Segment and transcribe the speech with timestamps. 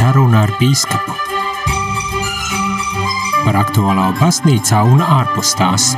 [0.00, 1.12] Saruna ar bīskapu
[3.44, 5.90] par aktuālā baznīcā un ārpus tās.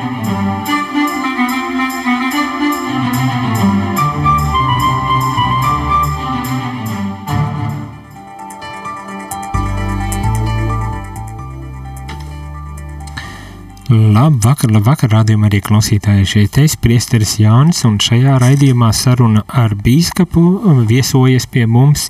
[13.92, 16.26] Labvakar, labvakar, rādījumā arī klausītāji.
[16.32, 20.42] Šeit es, priesteris Jānis, un šajā raidījumā saruna ar bīskapu
[20.90, 22.08] viesojas pie mums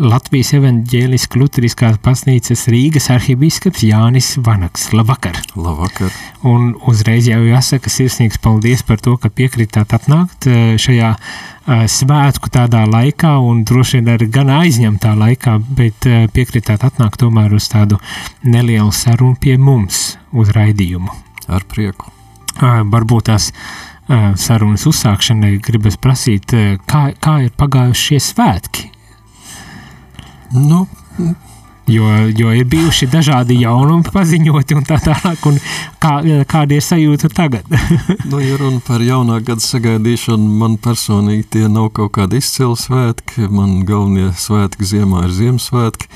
[0.00, 4.86] Latvijas evaņģēliskās Lutheriskās baznīcas Rīgas arhibīskaps Jānis Vanaks.
[4.96, 5.36] Labvakar!
[5.52, 6.14] Labvakar!
[6.48, 12.48] Un uzreiz jau jāsaka sirsnīgs paldies par to, ka piekritāt atnākt eh, šajā uh, svētku
[12.54, 17.68] tādā laikā un droši vien arī gan aizņemtā laikā, bet uh, piekritāt atnākt tomēr uz
[17.68, 18.00] tādu
[18.40, 21.12] nelielu sarunu pie mums uz raidījumu.
[21.52, 22.08] Ar prieku!
[22.60, 23.50] Varbūt tās
[24.42, 26.52] sarunas uzsākšanai gribas prasīt,
[26.90, 28.89] kā, kā ir pagājuši šie svētki?
[30.50, 30.86] Nu,
[31.90, 32.04] Jo,
[32.38, 35.56] jo ir bijuši dažādi jaunumi paziņoti un tā tālāk, un
[35.98, 36.12] kā,
[36.46, 37.66] kāda ir sajūta tagad?
[38.30, 43.48] nu, ja runa par jaunā gada sagaidīšanu, man personīgi tie nav kaut kādi izcili svētki,
[43.50, 46.12] man galvenie svētki ziemā ir Ziemassvētki.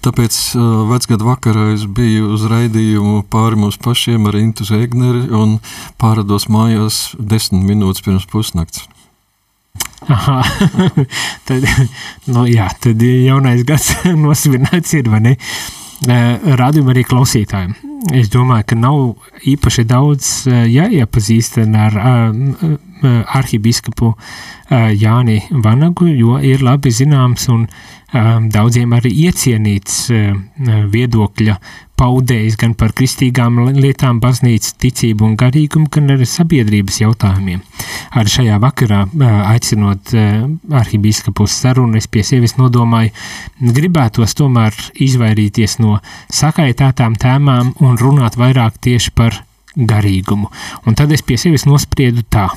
[0.00, 5.58] Tāpēc uh, vecgada vakarā es biju uz raidījumu pāri mums pašiem ar Intu Zēgneri un
[6.00, 8.86] pārādos mājās desmit minūtes pirms pusnakts.
[10.08, 10.40] Aha,
[11.46, 11.66] tad,
[12.26, 13.92] nu, jā, tad jaunais gads
[14.24, 15.36] nosvināts ir, vai ne?
[16.02, 17.76] Rādījumā arī klausītājiem.
[18.18, 18.96] Es domāju, ka nav
[19.46, 21.98] īpaši daudz jāiepazīstina ar
[23.38, 24.10] arhibīskapu
[24.98, 27.68] Jāni Vanagu, jo ir labi zināms un
[28.12, 30.04] daudziem arī iecienīts
[30.92, 31.56] viedokļa
[32.02, 37.60] paudējis gan par kristīgām lietām, baznīcas ticību un garīgumu, gan arī sabiedrības jautājumiem.
[38.18, 39.04] Arī šajā vakarā,
[39.52, 40.10] aicinot
[40.82, 43.12] arhibīskapus sarunu, es pie sevis nodomāju,
[43.62, 46.00] gribētos tomēr izvairīties no
[46.32, 49.38] sakaitātām tēmām un runāt vairāk tieši par
[49.76, 50.50] garīgumu.
[50.86, 52.50] Un tad es pie sevis nospriedu tā.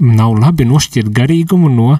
[0.00, 1.94] Nav labi nošķirt garīgumu no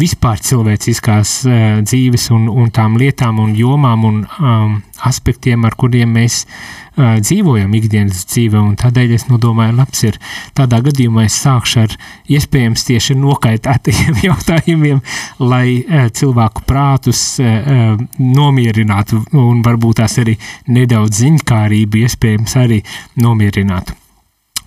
[0.00, 6.14] vispār cilvēciskās uh, dzīves un, un tām lietām un jomām un um, aspektiem, ar kuriem
[6.16, 10.18] mēs uh, dzīvojam ikdienas dzīvē, un tādēļ es nodomāju, labs ir
[10.58, 11.96] tādā gadījumā es sākšu ar
[12.32, 15.02] iespējams tieši nokaitētajiem jautājumiem,
[15.44, 20.38] lai uh, cilvēku prātus uh, nomierinātu un varbūt tās arī
[20.72, 22.82] nedaudz ziņkārību iespējams arī
[23.20, 24.01] nomierinātu.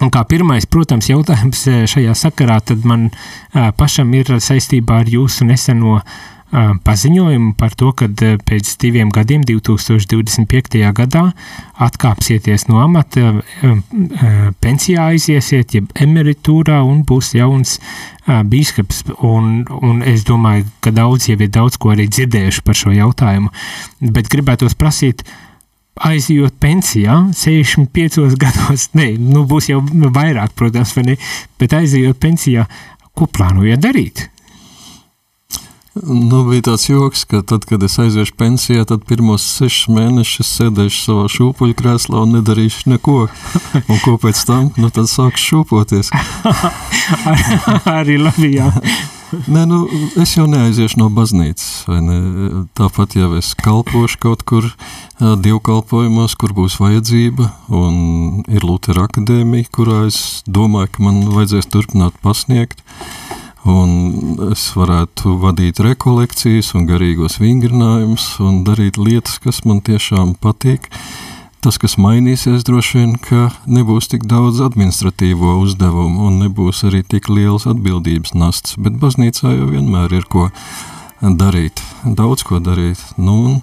[0.04, 5.48] Un kā pirmais, protams, jautājums eh, šajā sakarā man uh, pašam ir saistībā ar jūsu
[5.48, 6.16] neseno uh,
[6.86, 8.08] paziņojumu par to, ka
[8.46, 10.78] pēc diviem gadiem, 2025.
[10.96, 11.24] gadā,
[11.82, 13.34] atkāpsieties no amata,
[14.64, 17.80] pensijā aiziesiet, jeb emeritūrā un būs jauns
[18.26, 19.04] bīskaps.
[19.26, 23.52] Un, un es domāju, ka daudz jau ir daudz ko arī dzirdējuši par šo jautājumu,
[24.16, 25.45] bet gribētos prasīt, uh,
[26.04, 31.18] aizjūt pensijā, 65 gados, ne, nu būs jau vairāk, protams, vai ne,
[31.62, 32.68] bet aizjūt pensijā,
[33.16, 34.30] ko plānojat darīt?
[35.96, 41.00] Nu, bija tāds joks, ka tad, kad es aiziešu pensijā, tad pirmos sešus mēnešus sēdēšu
[41.00, 43.22] savā šūpuļu krēslā un nedarīšu neko.
[43.92, 44.74] Un ko pēc tam?
[44.76, 46.12] Nu, tad sākšu šūpoties.
[47.32, 47.48] Ar,
[48.02, 48.68] arī labi, jā.
[49.52, 49.82] Nē, nu,
[50.22, 51.86] es jau neaiziešu no baznīcas.
[52.06, 52.18] Ne?
[52.78, 54.68] Tāpat jau es kalpošu kaut kur
[55.20, 57.50] dievkalpojumos, kur būs vajadzība.
[58.52, 62.82] Ir Lutera akadēmija, kurā es domāju, ka man vajadzēs turpināt pasniegt.
[63.66, 70.92] Un es varētu vadīt rekolekcijas un garīgos vingrinājumus un darīt lietas, kas man tiešām patīk.
[70.92, 71.35] Uh,
[71.66, 77.26] Tas, kas mainīsies, droši vien, ka nebūs tik daudz administratīvo uzdevumu un nebūs arī tik
[77.26, 80.52] liels atbildības nasts, bet baznīcā jau vienmēr ir ko
[81.26, 83.02] darīt, daudz ko darīt.
[83.18, 83.56] Nu, un,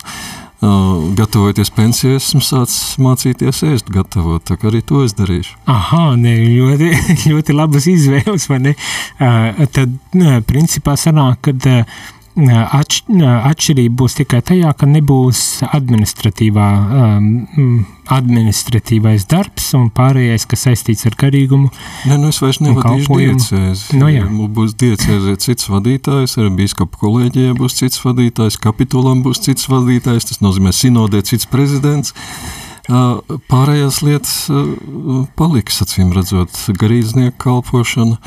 [0.62, 4.44] Uh, gatavoties pensijai, esmu sācis mācīties ēst, gatavot.
[4.46, 5.56] Tā kā arī to es darīšu.
[5.66, 6.92] Aha, ne, ļoti,
[7.32, 8.46] ļoti labas izvēles.
[8.46, 11.98] Uh, tad, ne, principā, sanāk, kad uh,
[12.32, 21.04] Atš, atšķirība būs tikai tajā, ka nebūs administratīvā, um, administratīvais darbs un pārējais, kas saistīts
[21.10, 21.68] ar garīgumu.
[22.08, 24.00] Ne, nu es vairs nevadīšu diecēzi.
[24.00, 24.24] Nu, jā.
[24.56, 30.40] Būs diecēzi cits vadītājs, arī bīskapu kolēģijā būs cits vadītājs, kapitulam būs cits vadītājs, tas
[30.40, 32.16] nozīmē sinodē cits prezidents.
[32.88, 34.34] Pārējās lietas
[35.38, 38.18] paliks, acīm redzot, garīdznieku kalpošana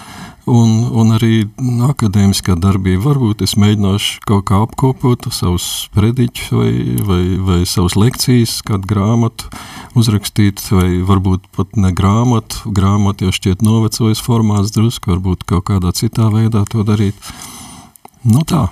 [0.45, 1.45] un, un arī
[1.89, 3.03] akadēmiskā darbība.
[3.09, 6.71] Varbūt es mēģināšu kaut kā apkopot savus prediķus vai,
[7.09, 9.49] vai, vai savus lekcijas, kādu grāmatu
[9.97, 12.71] uzrakstīt, vai varbūt pat ne grāmatu.
[12.75, 17.19] Grāmata jau šķiet novecojas formāts drusku, varbūt kaut kādā citā veidā to darīt.
[18.25, 18.67] Nu tā.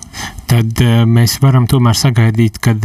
[0.49, 2.81] tad mēs varam tomēr sagaidīt, kad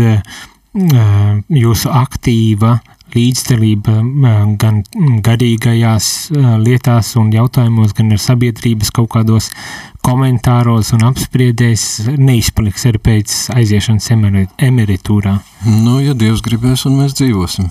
[0.74, 2.78] jūsu aktīva
[3.14, 3.94] līdzdalība
[4.60, 4.82] gan
[5.24, 6.08] garīgajās
[6.60, 9.48] lietās un jautājumos, gan ar sabiedrības kaut kādos
[10.04, 14.10] komentāros un apspriedēs neizpaliks arī pēc aiziešanas
[14.68, 15.38] emeritūrā.
[15.64, 17.70] Nu, ja Dievs gribēs un mēs dzīvosim.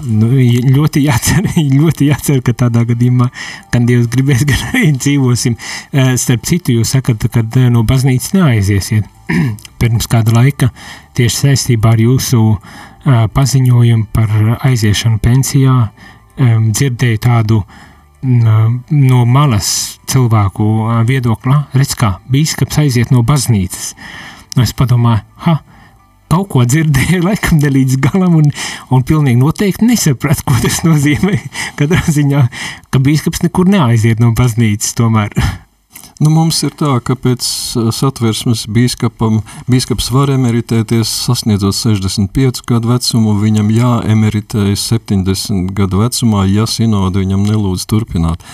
[0.00, 1.44] Nu, ļoti, jācer,
[1.80, 3.28] ļoti jācer, ka tādā gadījumā
[3.72, 5.58] gan Dievs gribēs, gan arī dzīvosim.
[6.20, 9.08] Starp citu, jūs sakat, ka no baznīcas neaiziesiet.
[9.80, 10.70] Pirms kāda laika
[11.16, 12.82] tieši saistībā ar jūsu uh,
[13.34, 14.30] paziņojumu par
[14.62, 15.76] aiziešanu pensijā,
[16.38, 17.62] dzirdēju tādu
[18.22, 20.66] no malas cilvēku
[21.08, 23.92] viedokļa, redz, kā bīskaps aiziet no baznīcas.
[24.54, 25.58] Nu, es padomāju, ha,
[26.32, 28.48] kaut ko dzirdēju, laikam ne līdz galam, un,
[28.92, 31.36] un pilnīgi noteikti nesapratu, ko tas nozīmē.
[31.78, 32.46] Katrā ziņā,
[32.92, 35.36] ka bīskaps nekur neaiziet no baznīcas tomēr.
[36.22, 37.42] Nu, mums ir tā, ka pēc
[37.96, 46.68] satversmes bīskapam, bīskaps var emeritēties sasniedzot 65 gadu vecumu, viņam jāemeritējas 70 gadu vecumā, ja
[46.70, 48.44] sinodu viņam nelūdz turpināt.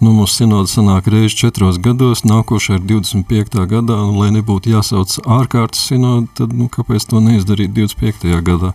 [0.00, 3.58] Nu, mums sinoda sanāk reizi četros gados, nākošais ir 25.
[3.68, 8.32] gadā, un lai nebūtu jāsauc ārkārtas sinoda, tad nu, kāpēc to neizdarīt 25.
[8.46, 8.72] gadā?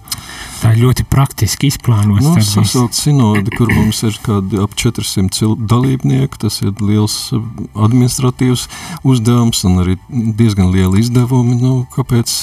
[0.62, 2.22] Tā ir ļoti praktiski izplānota.
[2.27, 7.18] Nu, sasaukt sinodu, kur mums ir kādi ap 400 dalībnieki, tas ir liels
[7.74, 8.68] administratīvs
[9.01, 11.57] uzdevums un arī diezgan liela izdevumi.
[11.57, 12.38] Nu, kāpēc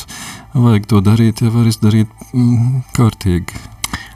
[0.59, 3.69] vajag to darīt, ja var izdarīt mm, kārtīgi?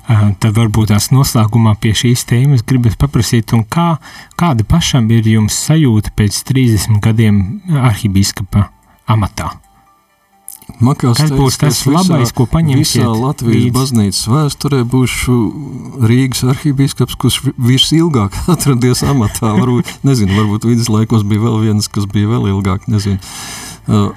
[0.07, 3.97] Tad varbūt tās noslēgumā pie šīs tēmas gribas paprasīt, kā,
[4.39, 7.45] kāda pašam ir jums sajūta pēc 30 gadiem
[7.91, 8.69] arhibīskapa
[9.11, 9.53] amatā?
[10.83, 12.99] Makās Kas būs tas visā, labais, ko paņemsiet?
[12.99, 13.75] Visā Latvijas līdz...
[13.77, 15.37] baznīcas vēsturē būšu
[16.11, 19.55] Rīgas arhibīskaps, kurš visilgāk atradies amatā.
[19.57, 23.23] Varbūt, nezinu, varbūt viduslaikos bija vēl viens, kas bija vēl ilgāk, nezinu.
[23.87, 24.11] Uh,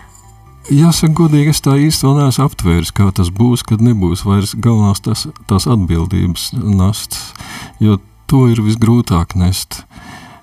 [0.69, 5.01] Jāsaka, godīgi, es tā īsti vēl neesmu aptvēris, kā tas būs, kad nebūs vairs galvenās
[5.01, 7.31] tās, tās atbildības nastas,
[7.81, 7.97] jo
[8.29, 9.81] to ir visgrūtāk nest.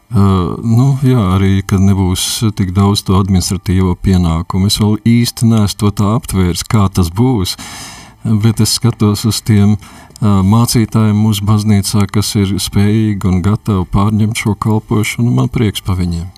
[0.07, 2.25] Uh, nu, jā, arī, kad nebūs
[2.59, 4.71] tik daudz to administratīvo pienākumu.
[4.71, 7.55] Es vēl īsti neesmu to tā aptvēris, kā tas būs,
[8.43, 14.43] bet es skatos uz tiem uh, mācītājiem mūsu baznīcā, kas ir spējīgi un gatavi pārņemt
[14.43, 16.36] šo kalpošanu, man prieks pa viņiem.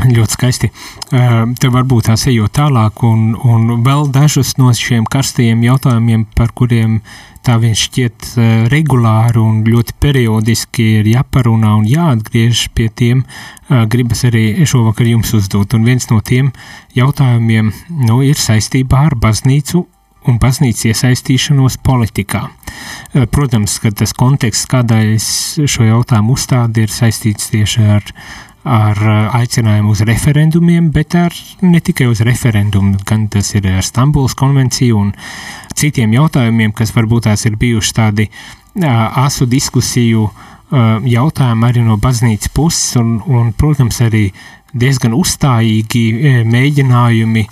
[0.00, 0.70] Ļoti skaisti.
[1.10, 7.02] Te varbūt tās ejot tālāk, un, un vēl dažus no šiem karstajiem jautājumiem, par kuriem
[7.44, 8.28] tā viņš šķiet
[8.72, 13.24] regulāri un ļoti periodiski ir jāparunā un jāatgriež pie tiem,
[13.68, 15.74] gribas arī šovakar jums uzdot.
[15.76, 16.52] Un viens no tiem
[16.96, 17.72] jautājumiem
[18.06, 19.84] nu, ir saistībā ar baznīcu
[20.30, 22.46] un baznīcas iesaistīšanos politikā.
[23.34, 25.26] Protams, ka tas konteksts, kādā es
[25.58, 28.06] šo jautājumu uzstādu, ir saistīts tieši ar
[28.62, 31.34] ar uh, aicinājumu uz referendumiem, bet ar
[31.66, 35.12] ne tikai uz referendumu, gan tas ir ar Stambuls konvenciju un
[35.74, 38.86] citiem jautājumiem, kas varbūt tās ir bijuši tādi uh,
[39.24, 44.28] asu diskusiju uh, jautājumi arī no baznīcas puses un, un, protams, arī
[44.72, 47.42] diezgan uzstājīgi mēģinājumi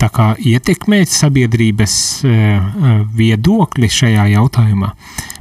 [0.00, 1.94] tā kā ietekmēt sabiedrības
[3.18, 4.92] viedokli šajā jautājumā.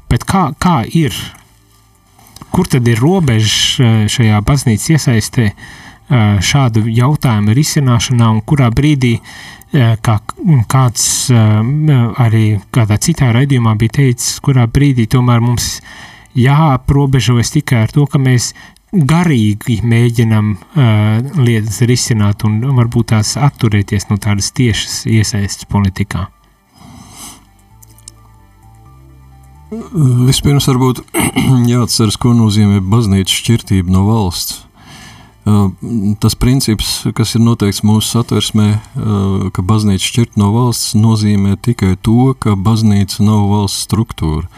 [0.10, 1.13] Bet kā, kā ir
[2.51, 5.55] Kur tad ir robeža eh, šajā baznīcas iesaistē eh,
[6.41, 9.19] šādu jautājumu risināšanā un kurā brīdī,
[9.73, 10.19] eh, kā
[10.69, 15.77] kāds arī kādā citā raidījumā bija teicis, kurā brīdī tomēr mums
[16.37, 18.53] jāaprobežojas tikai ar to, ka mēs
[18.89, 26.25] garīgi mēģinam uh, lietas risināt un varbūt tās atturēties no tādas tiešas iesaistas politikā.
[29.69, 31.04] Vispirms varbūt
[31.73, 34.64] jāatceras, ko nozīmē baznīcas šķirtība no valsts.
[36.21, 38.68] Tas princips, kas ir noteikts mūsu satversmē,
[39.56, 44.49] ka baznīca šķirt no valsts, nozīmē tikai to, ka baznīca nav valsts struktūra.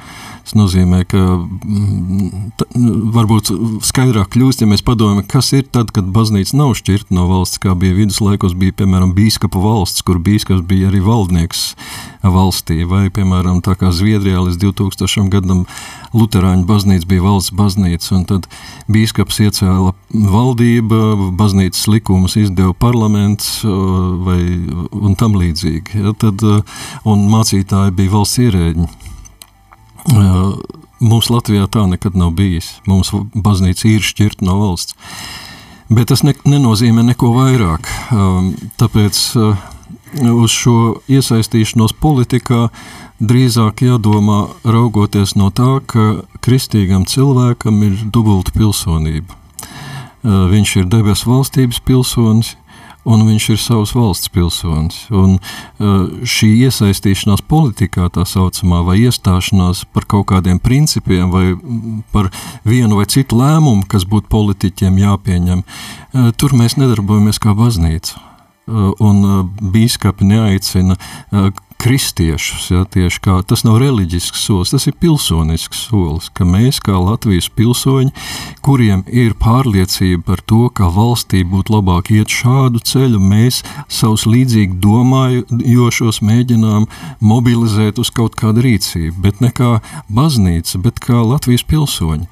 [0.42, 2.68] Tas nozīmē, ka mm, t,
[3.14, 3.52] varbūt
[3.86, 7.76] skaidrāk kļūst, ja mēs padomājam, kas ir tad, kad baznīca nav šķirta no valsts, kā
[7.78, 11.62] bija viduslaikos, bija piemēram bīskapa valsts, kur bīskaps bija arī valdnieks
[12.26, 15.66] valstī, vai piemēram tā kā Zviedrijā līdz 2000 gadam
[16.18, 18.50] Luterāņu baznīca bija valsts baznīca, un tad
[18.92, 24.42] bīskaps iecēla valdība, baznīcas likumus izdeva parlaments vai,
[24.92, 26.02] un tam līdzīgi.
[26.02, 26.44] Ja, tad,
[27.06, 28.90] un mācītāji bija valsts ierēģi.
[31.02, 32.76] Mums Latvijā tā nekad nav bijis.
[32.90, 34.98] Mums baznīca ir šķirta no valsts.
[35.92, 37.90] Bet tas ne, nenozīmē neko vairāk.
[38.80, 39.22] Tāpēc
[40.22, 40.78] uz šo
[41.12, 42.70] iesaistīšanos politikā
[43.22, 49.38] drīzāk jādomā raugoties no tā, ka kristīgam cilvēkam ir dubulta pilsonība.
[50.22, 52.56] Viņš ir debesu valstības pilsonis,
[53.08, 55.04] un viņš ir savas valsts pilsonis.
[55.10, 61.56] Un, uh, šī iesaistīšanās politikā, tā saucamā, vai iestāšanās par kaut kādiem principiem, vai
[62.14, 62.32] par
[62.68, 68.22] vienu vai citu lēmumu, kas būtu politiķiem jāpieņem, uh, tur mēs nedarbojamies kā baznīca.
[68.72, 70.96] Uh, un bīskapi neaicina
[71.82, 72.70] kristiešus.
[72.72, 77.50] Ja, tieši kā tas nav reliģisks solis, tas ir pilsonisks solis, ka mēs, kā Latvijas
[77.58, 78.14] pilsoņi,
[78.66, 84.78] kuriem ir pārliecība par to, ka valstī būtu labāk iet šādu ceļu, mēs savus līdzīgi
[84.84, 86.86] domājošos mēģinām
[87.20, 92.30] mobilizēt uz kaut kādu rīcību, bet ne kā baznīca, bet kā Latvijas pilsoņi.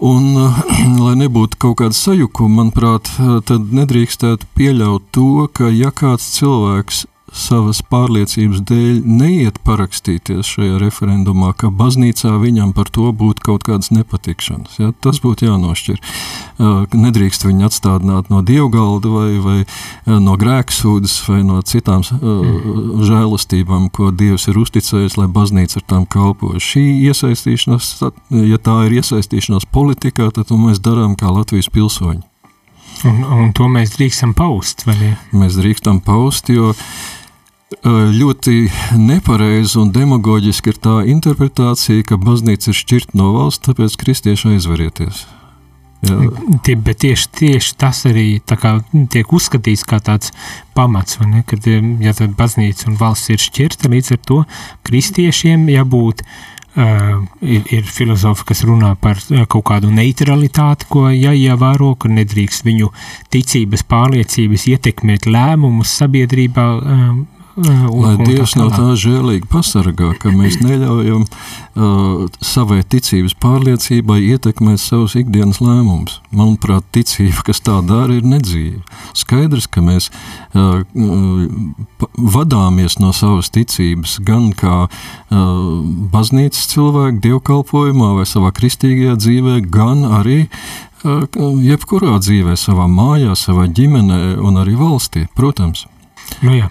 [0.00, 0.32] Un,
[1.04, 3.10] lai nebūtu kaut kāda sajukuma, manuprāt,
[3.50, 11.52] tad nedrīkstētu pieļaut to, ka ja kāds cilvēks savas pārliecības dēļ neiet parakstīties šajā referendumā,
[11.58, 14.78] ka baznīcā viņam par to būtu kaut kādas nepatikšanas.
[14.82, 14.90] Ja?
[15.04, 16.00] Tas būtu jānošķir.
[16.94, 19.58] Nedrīkst viņu atstādināt no dievgalda vai, vai
[20.20, 23.04] no grēksūdas vai no citām mm.
[23.06, 26.56] žēlastībām, ko Dievs ir uzticējis, lai baznīca ar tām kalpo.
[26.58, 27.92] Šī iesaistīšanās,
[28.50, 32.26] ja tā ir iesaistīšanās politikā, tad to mēs darām kā Latvijas pilsoņi.
[33.06, 35.14] Un, un to mēs drīkstam paust, vai ne?
[35.32, 36.82] Mēs drīkstam paust, jo uh,
[37.70, 38.54] ļoti
[38.98, 45.26] nepareiza un demagoģiska ir tā interpretācija, ka baznīca ir šķirta no valsts, tāpēc kristieši aizvarieties.
[46.00, 46.16] Jā.
[46.64, 48.78] Tie, bet tieši, tieši tas arī kā,
[49.12, 50.32] tiek uzskatīts kā tāds
[50.74, 54.40] pamats, ne, kad ja baznīca un valsts ir šķirta, līdz ar to
[54.88, 56.24] kristiešiem jābūt
[56.70, 59.18] Uh, ir, ir filozofi, kas runā par
[59.50, 62.92] kaut kādu neutralitāti, ko jāievēro, ka nedrīkst viņu
[63.34, 71.24] ticības, pārliecības ietekmēt lēmumus sabiedrībā, uh, Lai Dievs no tā žēlīgi pasargā, ka mēs neļaujam
[71.26, 76.20] uh, savai ticības pārliecībai ietekmēt savus ikdienas lēmumus.
[76.32, 78.80] Manuprāt, ticība, kas tā dara, ir nedzīva.
[79.18, 80.08] Skaidrs, ka mēs
[80.54, 80.80] uh,
[82.16, 84.90] vadāmies no savas ticības gan kā uh,
[86.14, 91.24] baznīcas cilvēki dievkalpojumā vai savā kristīgajā dzīvē, gan arī uh,
[91.66, 95.88] jebkurā dzīvē, savā mājā, savā ģimenē un arī valstī, protams.
[96.40, 96.70] Nu jā.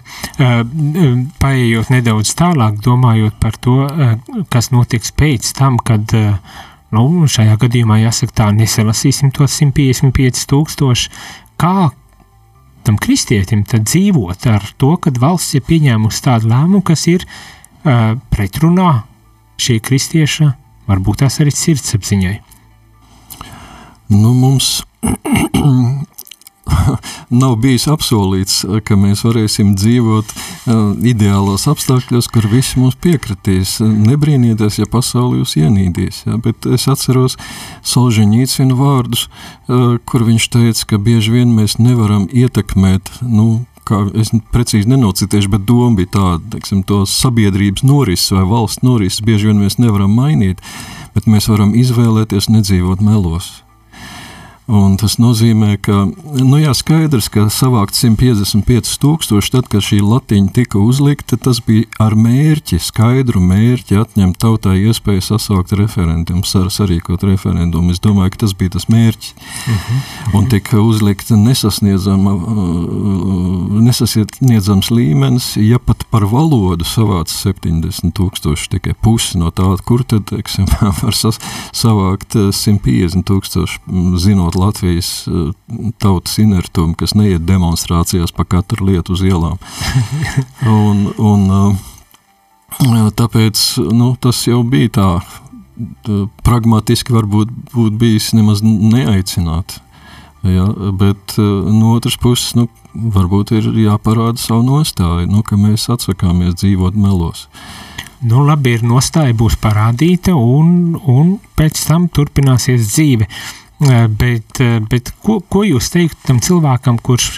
[1.41, 3.77] Paejot nedaudz tālāk, domājot par to,
[4.49, 6.13] kas notiks pēc tam, kad
[6.95, 11.11] nu, šajā gadījumā jāsaka tā, nesalasīsim tos 155 tūkstoši,
[11.59, 11.89] kā
[12.87, 18.15] tam kristietim tad dzīvot ar to, kad valsts ir pieņēmusi tādu lēmumu, kas ir uh,
[18.33, 19.03] pretrunā
[19.59, 20.53] šī kristieša,
[20.89, 22.37] varbūt tās arī sirdsapziņai.
[24.15, 24.79] Nu, mums
[27.41, 33.77] nav bijis apsolīts, ka mēs varēsim dzīvot uh, ideālos apstākļos, kur visi mums piekritīs.
[33.83, 36.23] Nebrīnieties, ja pasauli jūs ienīdīs.
[36.27, 36.39] Ja?
[36.41, 37.38] Bet es atceros
[37.88, 43.49] Solženīcinu vārdus, uh, kur viņš teica, ka bieži vien mēs nevaram ietekmēt, nu,
[43.89, 49.25] kā es precīzi nenocitēšu, bet doma bija tāda, teiksim, to sabiedrības norises vai valsts norises
[49.25, 50.61] bieži vien mēs nevaram mainīt,
[51.15, 53.59] bet mēs varam izvēlēties nedzīvot melos.
[54.69, 56.03] Un tas nozīmē, ka
[56.45, 61.88] nu jā, skaidrs, ka savākt 155 tūkstoši, tad, kad šī latiņa tika uzlikta, tas bija
[61.97, 67.95] ar mērķi, skaidru mērķi atņemt tautai iespēju sasaukt referendumu, sarīkot referendumu.
[67.95, 69.33] Es domāju, ka tas bija tas mērķis.
[69.33, 70.38] Uh -huh, uh -huh.
[70.38, 78.93] Un tika uzlikta nesasniedzama, uh, nesasniedzams līmenis, ja pat par valodu savāc 70 tūkstoši, tikai
[78.93, 80.65] pusi no tā, kur tad, teiksim,
[81.01, 81.13] var
[81.73, 83.79] savākt 150 tūkstoši
[84.17, 85.51] zinot Latvijas eh,
[86.01, 89.59] tautas inertumu, kas neiet demonstrācijās pa katru lietu uz ielām.
[90.89, 91.45] un, un,
[92.87, 95.11] eh, tāpēc nu, tas jau bija tā,
[96.43, 99.79] pragmatiski varbūt būt bijis nemaz neaicināt.
[100.47, 105.89] Ja, bet eh, no otras puses, nu, varbūt ir jāparāda savu nostāju, nu, ka mēs
[105.91, 107.47] atsakāmies dzīvot melos.
[108.23, 113.27] Nu, labi, ir nostāja būs parādīta, un, un pēc tam turpināsies dzīve.
[113.79, 114.59] Bet,
[114.91, 117.38] bet ko, ko jūs teiktu tam cilvēkam, kurš,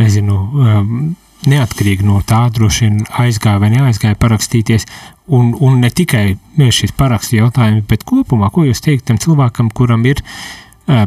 [0.00, 0.36] nezinu,
[1.48, 4.84] neatkarīgi no tā droši vien aizgāja vai neaizgāja parakstīties,
[5.32, 10.04] un, un ne tikai šis parakstu jautājums, bet kopumā, ko jūs teiktu tam cilvēkam, kuram
[10.10, 10.20] ir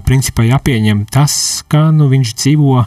[0.08, 1.36] principā jāpieņem tas,
[1.70, 2.86] ka nu, viņš dzīvo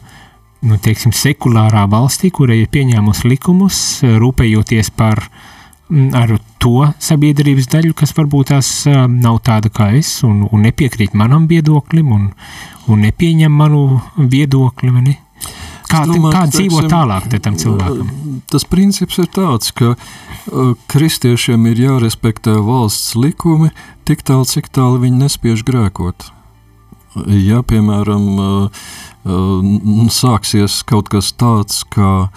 [0.66, 5.44] nu, teiksim, sekulārā valstī, kurai ir pieņēmusi likumus, rūpējoties par uh,
[6.16, 11.46] ar to sabiedrības daļu, kas varbūt tās nav tāda kā es, un, un nepiekrīt manam
[11.50, 12.28] viedoklim, un,
[12.90, 14.90] un nepieņem manu viedokli.
[14.90, 15.16] Ne?
[15.86, 18.14] Kā, domāju, kā dzīvo teiksim, tālāk tam cilvēkam?
[18.50, 23.70] Tas princips ir tāds, ka uh, kristiešiem ir jārespektē valsts likumi
[24.06, 26.32] tik tālu, cik tālu viņi nespiež grēkot.
[27.48, 28.26] ja, piemēram,
[30.12, 32.28] sāksies kaut kas tāds, kā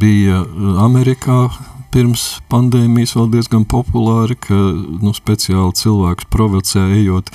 [0.00, 0.42] bija
[0.82, 1.48] Amerikā
[1.94, 7.30] pirms pandēmijas vēl diezgan populāri, ka nu, speciāli cilvēks provocē, ejot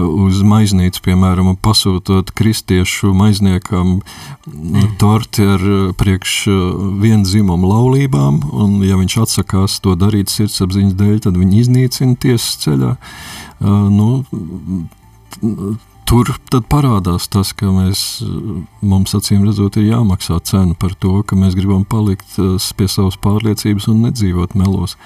[0.00, 4.94] uz maiznīcu, piemēram, pasūtot kristiešu maizniekam mm.
[5.02, 5.66] torti ar
[6.00, 6.38] priekš
[7.02, 12.96] vienzimumu laulībām, un ja viņš atsakās to darīt sirdsapziņas dēļ, tad viņi iznīcina tiesas ceļā.
[13.60, 14.10] Nu,
[16.10, 16.32] tur
[16.70, 18.00] parādās tas, ka mēs,
[18.82, 23.18] mums acīm redzot, ir jāmaksā cena par to, ka mēs gribam palikt eh, pie savas
[23.22, 24.96] pārliecības un nedzīvot melos.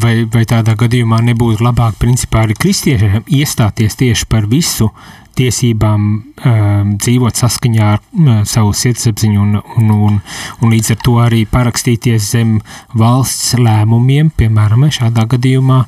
[0.00, 4.90] Vai, vai tādā gadījumā nebūtu labāk principā arī kristiešiem iestāties tieši par visu
[5.34, 10.20] tiesībām um, dzīvot saskaņā ar um, savu sirdsapziņu un, un, un,
[10.62, 12.60] un līdz ar to arī parakstīties zem
[12.94, 15.80] valsts lēmumiem, piemēram, šādā gadījumā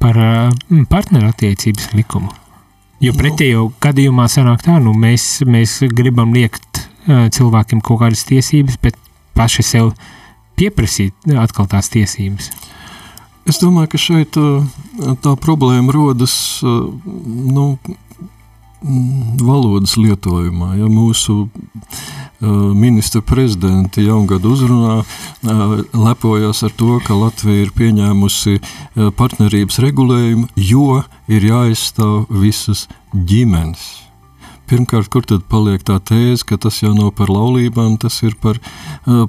[0.00, 2.32] par uh, partnerattiecības likumu?
[3.02, 3.18] Jo nu.
[3.18, 8.98] pretējo gadījumā sanāk tā, nu mēs, mēs gribam liekt uh, cilvēkiem kaut kādas tiesības, bet
[9.34, 9.92] paši sev
[10.58, 12.50] pieprasīt atkal tās tiesības.
[13.50, 14.64] Es domāju, ka šeit uh,
[15.24, 16.34] tā problēma rodas
[16.64, 16.86] uh,
[17.26, 17.74] nu,
[19.40, 20.74] valodas lietojumā.
[20.78, 21.48] Ja mūsu
[22.40, 25.02] ministra prezidenta jaungada uzrunā
[25.94, 28.58] lepojas ar to, ka Latvija ir pieņēmusi
[29.18, 34.04] partnerības regulējumu, jo ir jāizstāv visas ģimenes.
[34.64, 38.56] Pirmkārt, kur tad paliek tā tēze, ka tas jau nav par laulībām, tas ir par,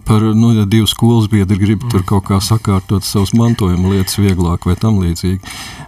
[0.08, 1.92] par nu, ja divi skolas biedri grib mm.
[1.92, 5.42] tur kaut kā sakārtot savus mantojuma lietas vieglāk vai tam līdzīgi.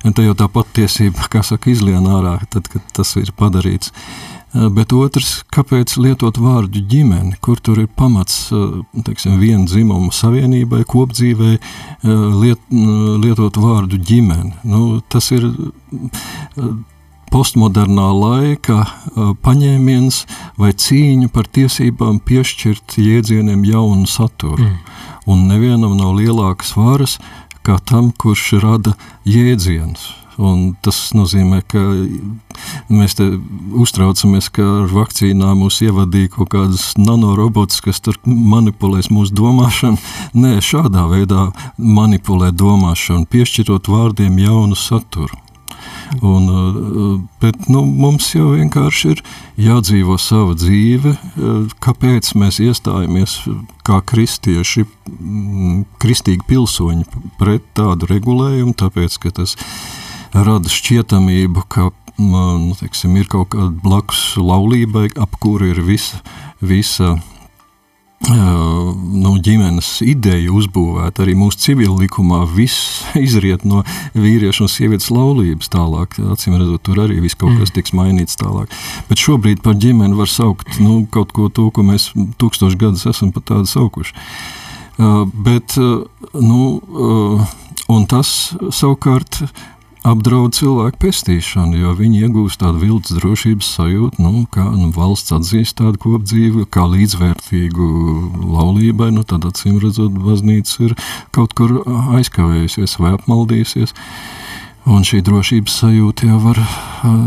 [0.04, 3.94] Un te jau tā patiesība, kā saka, izlien ārā, tad, kad tas ir padarīts.
[3.96, 9.66] Uh, Eh, bet otrs, kāpēc lietot vārdu ģimene, kur tur ir pamats eh, teiksim, viena
[9.68, 14.54] dzimuma savienībai, kopdzīvei, eh, liet, lietot vārdu ģimene.
[14.68, 15.50] Nu, tas ir
[17.32, 18.86] postmodernā laika
[19.44, 20.22] paņēmiens
[20.58, 24.63] vai cīņa par tiesībām piešķirt jēdzieniem jaunu saturu.
[24.63, 24.77] Mm.
[25.27, 27.17] Un nevienam nav lielākas varas
[27.67, 28.95] kā tam, kurš rada
[29.28, 30.08] jēdzienus.
[30.38, 31.82] Tas nozīmē, ka
[32.93, 33.15] mēs
[33.82, 39.97] uztraucamies, ka ar vakcīnām mūs ievadīja kaut kādas nanorobots, kas manipulēs mūsu domāšanu.
[40.38, 41.50] Nē, šādā veidā
[41.82, 45.41] manipulē domāšanu, piešķirot vārdiem jaunu saturu.
[46.21, 46.47] Un,
[47.41, 49.23] bet nu, mums jau vienkārši ir
[49.65, 51.17] jādzīvo sava dzīve.
[51.84, 53.39] Kāpēc mēs iestājamies
[53.88, 54.86] kā kristieši,
[56.02, 57.08] kristīgi pilsoņi
[57.41, 58.78] pret tādu regulējumu?
[58.78, 65.38] Tāpēc, ka tas ir rada šķietamību, ka nu, teiksim, ir kaut kāda blakus laulībai, ap
[65.42, 66.22] kuru ir visa,
[66.62, 67.16] visa
[68.26, 71.24] nu, ģimenes ideja uzbūvēta.
[71.24, 73.84] Arī mūsu civil likumā viss izriet no
[74.18, 76.18] vīriešu un sievietes laulības tālāk.
[76.34, 77.76] Acīm redzot, tur arī viss kaut kas mm.
[77.78, 78.74] tiks mainīts tālāk.
[79.10, 82.10] Bet šobrīd par ģimeni var saukt nu, kaut ko to, ko mēs
[82.42, 84.18] tūkstoši gadus esam pat tādu saukuši.
[84.98, 85.76] Bet,
[86.34, 86.62] nu,
[87.94, 88.32] un tas
[88.74, 89.44] savukārt
[90.08, 95.78] apdraud cilvēku pestīšanu, jo viņi iegūst tādu viltus drošības sajūtu, nu, kā nu, valsts atzīst
[95.82, 97.89] tādu kopdzīvi, kā līdzvērtīgu
[98.56, 100.98] laulībai, nu, tad acīm redzot, baznīca ir
[101.36, 101.82] kaut kur
[102.17, 103.96] aizkavējusies vai apmaldījusies.
[104.88, 106.62] Un šī drošības sajūta jau var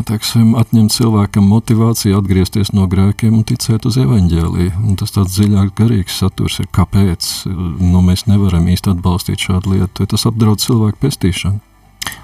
[0.08, 4.72] teiksim, atņemt cilvēkam motivāciju atgriezties no grēkiem un ticēt uz evaņģēliju.
[4.80, 10.08] Un tas tāds dziļāk garīgs saturs ir, kāpēc nu, mēs nevaram īsti atbalstīt šādu lietu.
[10.08, 11.60] Tas apdraud cilvēku pestīšanu.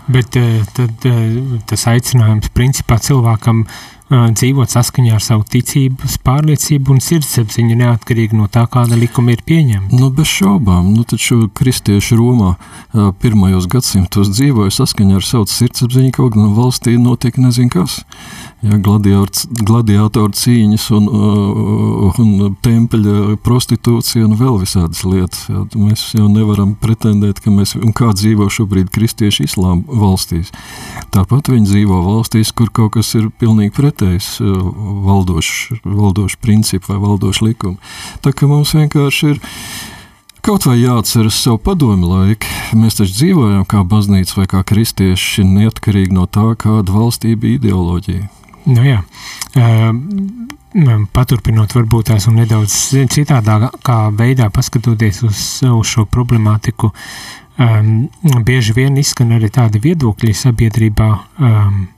[0.06, 6.94] Bet eh, tad, eh, tas aicinājums principā cilvēkam uh, dzīvot saskaņā ar savu ticību, pārliecību
[6.94, 9.98] un sirdsapziņu, neatkarīgi no tā, kāda likuma ir pieņemta.
[9.98, 12.54] Nu, bez šaubām, nu, taču kristieši Romā
[13.22, 17.98] pirmajos gadsimtos dzīvoja saskaņā ar savu sirdsapziņu, kaut gan valstī notiek nezin kas.
[18.64, 21.08] Ja, gladiātoru cīņas un,
[22.22, 25.44] un tempeļa prostitūcija un vēl visādas lietas.
[25.50, 25.62] Ja.
[25.76, 30.50] Mēs jau nevaram pretendēt, ka mēs, un kā dzīvo šobrīd kristieši islāma valstīs.
[31.14, 34.56] Tāpat viņi dzīvo valstīs, kur kaut kas ir pilnīgi pretējs uh,
[35.06, 37.76] valdošs valdoš principu vai valdošs likumu.
[38.20, 39.44] Tā kā mums vienkārši ir
[40.46, 42.46] Kaut vai jāatceras savu padomu laiku,
[42.78, 48.28] mēs taču dzīvojam kā baznīca vai kā kristieši, neatkarīgi no tā, kāda valstī bija ideoloģija.
[48.70, 49.00] Nu, jā.
[49.58, 49.90] Uh,
[51.10, 52.76] paturpinot, varbūt tās un nedaudz
[53.10, 53.72] citādā
[54.14, 56.92] veidā paskatoties uz, uz šo problemātiku,
[57.58, 58.06] um,
[58.46, 61.10] bieži vien izskan arī tādi viedokļi sabiedrībā,
[61.42, 61.88] um,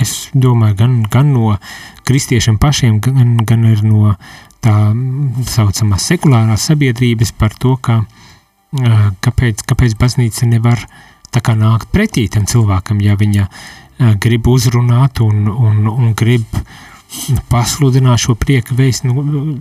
[0.00, 1.54] es domāju, gan, gan no
[2.08, 4.14] kristiešiem pašiem, gan, gan arī no
[4.64, 4.74] tā
[5.50, 10.82] saucamās sekulārās sabiedrības par to, ka, uh, kāpēc, kāpēc baznīca nevar
[11.34, 16.46] tā kā nākt pretī tam cilvēkam, ja viņa uh, grib uzrunāt un, un, un grib
[17.50, 19.58] pasludināt šo prieka vēstu, nu,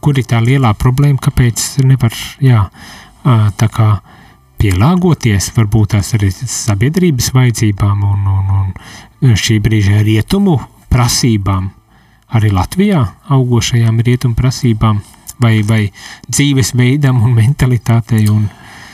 [0.00, 2.62] kur ir tā lielā problēma, kāpēc nevar, jā,
[3.60, 3.88] tā kā
[4.62, 8.72] pielāgoties varbūt tās arī sabiedrības vajadzībām un, un,
[9.26, 10.58] un šī brīža rietumu
[10.92, 11.70] prasībām,
[12.36, 13.02] arī Latvijā
[13.34, 15.00] augošajām rietumu prasībām
[15.42, 15.82] vai, vai
[16.28, 18.50] dzīvesveidam un mentalitātei un,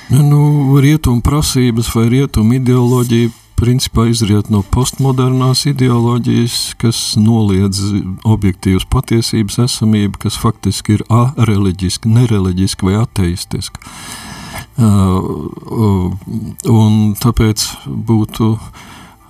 [0.08, 3.28] Nu, rietumu prasības vai rietumu ideoloģija
[3.58, 7.82] principā izriet no postmodernās ideoloģijas, kas noliedz
[8.24, 13.84] objektīvas patiesības esamību, kas faktiski ir areliģiska, nereliģiska vai ateistiska.
[16.78, 18.52] Un tāpēc būtu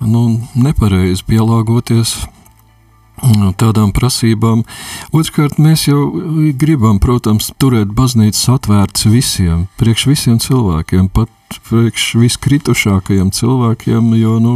[0.05, 0.21] nu,
[0.53, 2.19] nepareizi pielāgoties
[3.59, 4.63] tādām prasībām.
[5.11, 6.07] Otrkārt, mēs jau
[6.55, 11.29] gribam, protams, turēt baznīcas atvērtas visiem, priekš visiem cilvēkiem, pat
[11.67, 14.53] priekš viskritušākajiem cilvēkiem, jo, nu,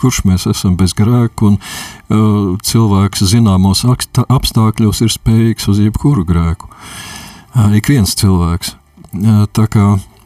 [0.00, 6.70] kurš mēs esam bez grēka, un uh, cilvēks zināmos apstākļos ir spējīgs uz jebkuru grēku.
[7.54, 8.74] Uh, ik viens cilvēks.
[9.10, 10.19] Uh, tā kā uh,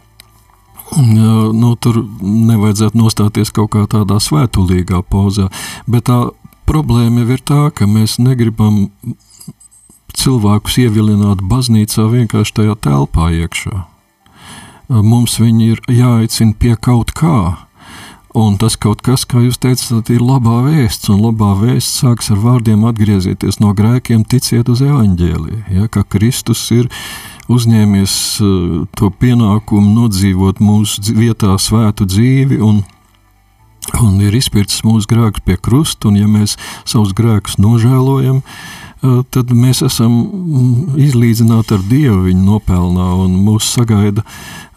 [0.99, 5.51] nu, tur nevajadzētu nostāties kaut kā tādā svētulīgā pozā,
[5.91, 6.23] bet tā
[6.65, 8.87] Problēma jau ir tā, ka mēs negribam
[10.17, 13.83] cilvēkus ievilināt baznīcā vienkārši tajā telpā iekšā.
[14.89, 17.67] Mums viņi ir jāaicina pie kaut kā,
[18.37, 22.41] un tas kaut kas, kā jūs teicat, ir labā vēsts, un labā vēsts sāks ar
[22.41, 26.89] vārdiem atgriezieties no grēkiem, ticiet uz evaņģēliju, ja, ka Kristus ir
[27.53, 32.83] uzņēmies uh, to pienākumu nodzīvot mūsu vietā svētu dzīvi, un
[34.01, 36.57] un ir izpircis mūsu grēkus pie krusta, un ja mēs
[36.89, 38.41] savus grēkus nožēlojam,
[39.35, 44.25] tad mēs esam mm, izlīdzināti ar Dievu viņa nopelnā, un mūs sagaida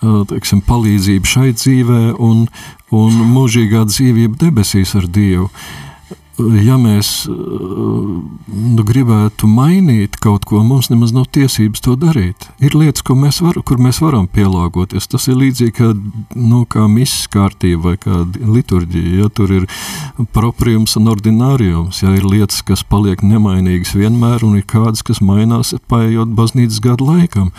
[0.01, 2.45] teiksim, palīdzība šai dzīvē un,
[2.91, 5.47] un mūžīgā dzīvība debesīs ar Dievu
[6.37, 12.47] ja mēs nu, gribētu mainīt kaut ko, mums nemaz nav tiesības to darīt.
[12.63, 15.09] Ir lietas, mēs var, kur mēs varam pielāgoties.
[15.09, 15.91] Tas ir līdzīgi kā,
[16.37, 19.23] nu, kā misijas kārtība vai kā liturģija.
[19.23, 19.67] Ja tur ir
[20.35, 25.73] propriums un ordinārijums, ja ir lietas, kas paliek nemainīgas vienmēr, un ir kādas, kas mainās
[25.89, 27.53] paiet baznīcas gadu laikam.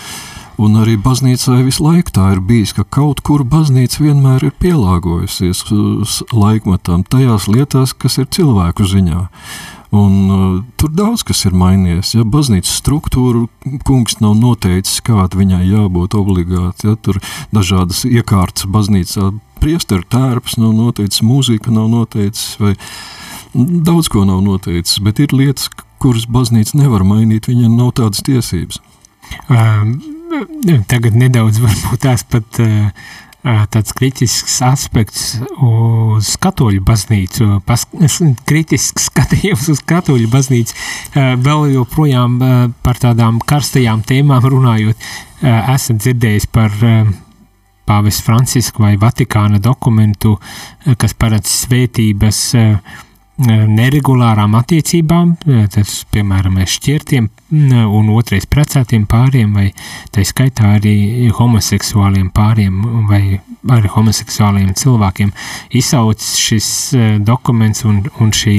[0.59, 5.61] Un arī baznīcai visu laiku tā ir bijis, ka kaut kur baznīca vienmēr ir pielāgojusies
[5.71, 9.21] uz laikmatām, tajās lietās, kas ir cilvēku ziņā.
[9.95, 12.11] Un, uh, tur daudz kas ir mainījies.
[12.19, 13.47] Ja baznīcas struktūra
[13.87, 16.91] kungs nav noteicis, kāda viņai jābūt obligāti.
[16.91, 17.23] Ja, tur
[17.55, 19.31] dažādas iekārtas baznīcā,
[19.63, 22.75] priesteru tērps nav noteicis, mūzika nav noteicis, vai
[23.55, 24.99] daudz ko nav noteicis.
[25.07, 25.71] Bet ir lietas,
[26.03, 28.83] kuras baznīca nevar mainīt, viņai nav tādas tiesības.
[29.49, 30.18] Um
[30.91, 32.61] tagad nedaudz varbūt tās pat
[33.73, 37.87] tāds kritisks aspekts uz katoļu baznīcu, pas,
[38.49, 40.75] kritisks skatījums uz katoļu baznīcu,
[41.15, 42.37] vēl joprojām
[42.85, 45.09] par tādām karstajām tēmām runājot,
[45.43, 46.75] esat dzirdējis par
[47.89, 50.35] Pāvis Francisku vai Vatikāna dokumentu,
[51.01, 52.99] kas paredz svētības uh,
[53.47, 55.35] neregulārām attiecībām,
[55.75, 57.29] tas, piemēram, šķirtiem
[57.95, 59.69] un otrais precētiem pāriem, vai
[60.15, 65.31] tā skaitā arī homoseksuāliem pāriem vai arī homoseksuāliem cilvēkiem,
[65.79, 66.71] izsauc šis
[67.25, 68.59] dokuments un, un šī,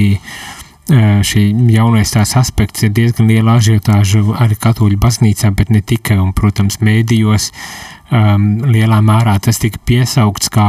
[0.88, 1.42] šī
[1.74, 6.80] jaunais tās aspekts ir diezgan liela ažiotāža arī katoļu baznīcā, bet ne tikai, un, protams,
[6.82, 10.66] mēdījos, uh, um, lielā mērā tas tika piesaukts kā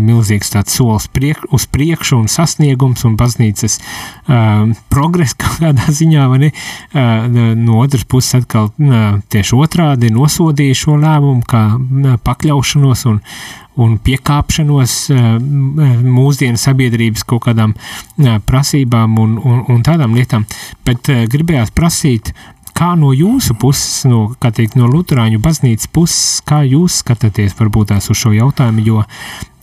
[0.00, 3.78] milzīgs tāds solis priek, uz priekšu un sasniegums un baznīcas
[4.26, 6.52] um, progress kādā ziņā, vai ne?
[6.92, 13.20] Uh, no otras puses atkal uh, tieši otrādi nosodīja šo lēmumu kā uh, pakļaušanos un,
[13.80, 15.28] un piekāpšanos uh,
[16.04, 20.44] mūsdienu sabiedrības kaut kādām uh, prasībām un, un, un tādām lietām,
[20.86, 22.34] bet uh, gribējās prasīt,
[22.72, 28.08] Kā no jūsu puses, no, teikt, no Lutāņu baznīcas puses, kā jūs skatāties varbūt tās
[28.10, 29.02] uz šo jautājumu, jo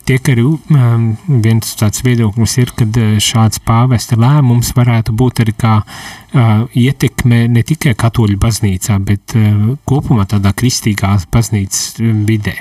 [0.10, 1.10] tiek arī um,
[1.44, 7.44] viens tāds viedoklis ir, ka uh, šāds pāvesta lēmums varētu būt arī kā uh, ietekme
[7.50, 11.98] ne tikai katoļu baznīcā, bet uh, kopumā tādā kristīgās baznīcas
[12.30, 12.60] vidē.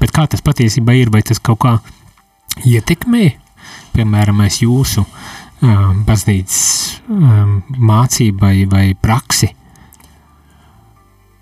[0.00, 1.76] Bet kā tas patiesībā ir, vai tas kaut kā
[2.66, 3.26] ietekmē,
[3.94, 9.52] piemēram, jūsu um, baznīcas um, mācībai vai praksi?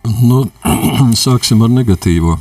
[0.08, 0.44] Nu,
[1.26, 2.38] sāksim ar negatīvo.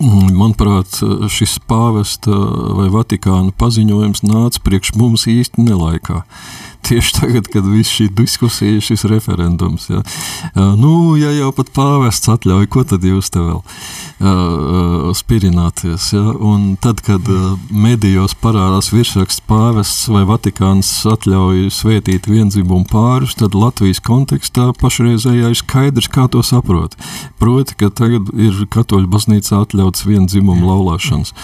[0.00, 0.96] Manuprāt,
[1.28, 2.32] šis pāvesta
[2.78, 6.22] vai Vatikāna paziņojums nāca priekš mums īsti nelaikā.
[6.86, 9.88] Tieši tagad, kad viss šī diskusija, šis referendums.
[9.90, 10.02] Ja.
[10.78, 16.10] Nu, ja jau pat pāvests atļauj, ko tad jūs te vēl uh, spirināties?
[16.16, 16.24] Ja?
[16.34, 23.58] Un tad, kad uh, medijos parādās virsraksts pāvests vai Vatikāns atļauj svētīt vienzimumu pārus, tad
[23.58, 26.96] Latvijas kontekstā pašreizējā ir skaidrs, kā to saprot.
[27.40, 31.34] Proti, ka tagad ir katoļu baznīcā atļauts vienzimumu laulāšanas.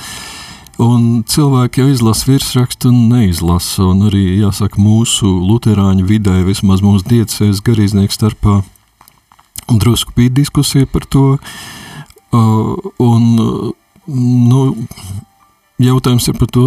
[0.82, 3.86] Un cilvēki jau izlasa virsrakstu un neizlasa.
[3.88, 8.58] Un arī, jāsaka, mūsu luterāņu vidē, vismaz mūsu diecēs garīdznieku starpā,
[9.72, 11.38] drusku bija diskusija par to.
[12.34, 13.72] Uh, un,
[14.50, 14.60] nu,
[15.80, 16.66] jautājums ir par to,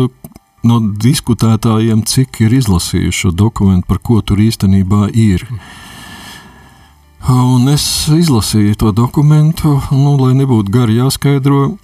[0.65, 5.45] no diskutētājiem, cik ir izlasījuši šo dokumentu, par ko tur īstenībā ir.
[7.29, 11.77] Un es izlasīju to dokumentu, nu, lai nebūtu gari jāskaidro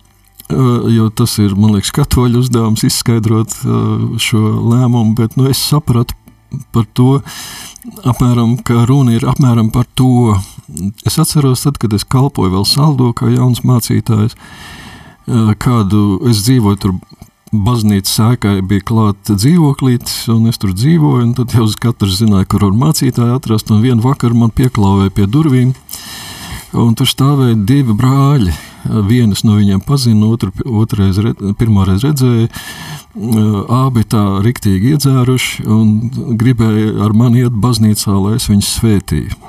[0.50, 3.56] jo tas ir, man liekas, katoļu uzdevums izskaidrot
[4.22, 6.18] šo lēmumu, bet nu, es sapratu
[6.72, 7.20] par to,
[8.08, 10.36] apmēram, ka runa ir apmēram par to.
[11.06, 14.38] Es atceros, tad, kad es kalpoju vēl saldo kā jauns mācītājs,
[15.62, 16.96] kādu es dzīvoju tur
[17.66, 22.66] baznīcas sēkai bija klāta dzīvoklītis, un es tur dzīvoju, un tad jau katrs zināja, kur
[22.68, 25.72] var mācītāji atrast, un vienu vakaru man pieklāvēja pie durvīm,
[26.82, 28.54] un tur stāvēja divi brāļi,
[28.86, 31.18] Vienas no viņiem pazinu, otru, otrais,
[31.58, 32.50] pirmoreiz redzēju.
[33.72, 35.96] Abi tā riktīgi iedzēruši un
[36.38, 39.40] gribēja ar mani iet baznīcā, lai es viņus svētītu.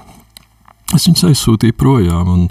[0.94, 2.32] Es viņus aizsūtīju projām.
[2.32, 2.48] Un,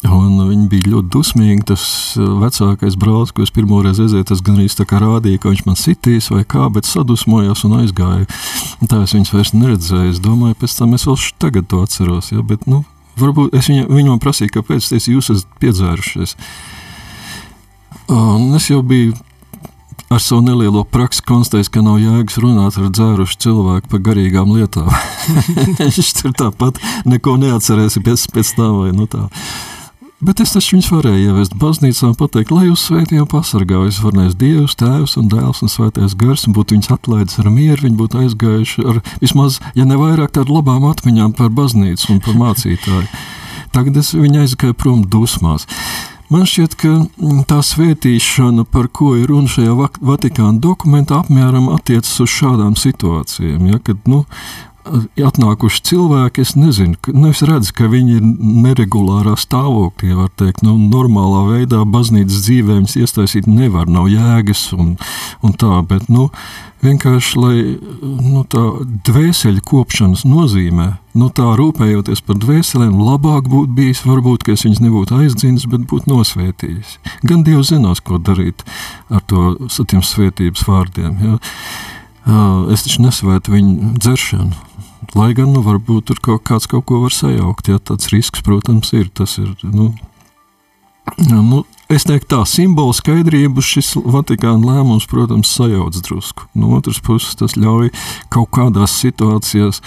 [0.00, 1.64] Un viņi bija ļoti dusmīgi.
[1.68, 1.82] Tas
[2.16, 4.64] vecākais brālis, ko es pirmo reizi redzēju, tas gan arī
[5.02, 8.24] rādīja, ka viņš man sitīs vai kā, bet sadusmojās un aizgāja.
[8.80, 10.14] Tā es viņus vairs neredzēju.
[10.14, 12.32] Es domāju, pēc tam es vēl tagad to atceros.
[12.32, 12.40] Ja?
[12.40, 12.80] Bet, nu,
[13.20, 16.36] Varbūt es viņa, viņam prasīju, kāpēc es jūs esat piedzērušies.
[18.10, 19.14] Un es jau biju
[20.10, 24.90] ar savu nelielo praksi konstatējis, ka nav jēgas runāt ar dzērušu cilvēku par garīgām lietām.
[25.78, 29.28] Viņš tur tāpat neko neatcerēsies pēc, pēc tam vai nu tā.
[30.20, 34.74] Bet es taču viņus varēju ievest baznīcā un pateikt, lai jūs svētījām pasargājus, varnēs Dievs,
[34.76, 38.84] Tēvs un Dēls un Svētais Gars, un būtu viņus atlaidis ar mieru, viņi būtu aizgājuši
[38.84, 43.08] ar vismaz, ja ne vairāk tādu labām atmiņām par baznīcu un par mācītāju.
[43.72, 45.64] Tagad es viņu aizgāju prom dusmās.
[46.30, 46.92] Man šķiet, ka
[47.48, 49.72] tā svētīšana, par ko ir runa šajā
[50.04, 53.64] Vatikāna dokumentā, apmēram attiecas uz šādām situācijām.
[53.72, 54.26] Ja, kad, nu,
[54.84, 58.24] atnākuši cilvēki, es nezinu, nu, es redzu, ka viņi ir
[58.64, 64.94] neregulārā stāvoklī, var teikt, nu, normālā veidā baznīcas dzīvē viņas iesaistīt nevar, nav jēgas un,
[65.44, 66.30] un tā, bet, nu,
[66.84, 67.56] vienkārši, lai,
[68.00, 68.62] nu, tā
[69.10, 70.88] dvēseļu kopšanas nozīmē,
[71.20, 75.84] nu, tā rūpējoties par dvēselēm, labāk būtu bijis, varbūt, ka es viņas nebūtu aizdzinis, bet
[75.90, 76.96] būtu nosvētījis.
[77.28, 78.64] Gan Dievs zinās, ko darīt
[79.12, 81.38] ar to, tiem svētības vārdiem, ja.
[82.70, 84.69] Es taču nesvētu viņu dzeršanu.
[85.16, 88.92] Lai gan, nu, varbūt tur kaut kāds kaut ko var sajaukt, ja tāds risks, protams,
[88.96, 89.08] ir.
[89.16, 89.90] Tas ir, nu,
[91.24, 96.46] nu es teiktu tā, simbolu skaidrību šis Vatikāna lēmums, protams, sajauc drusku.
[96.54, 97.90] No otras puses, tas ļauj
[98.30, 99.82] kaut kādās situācijās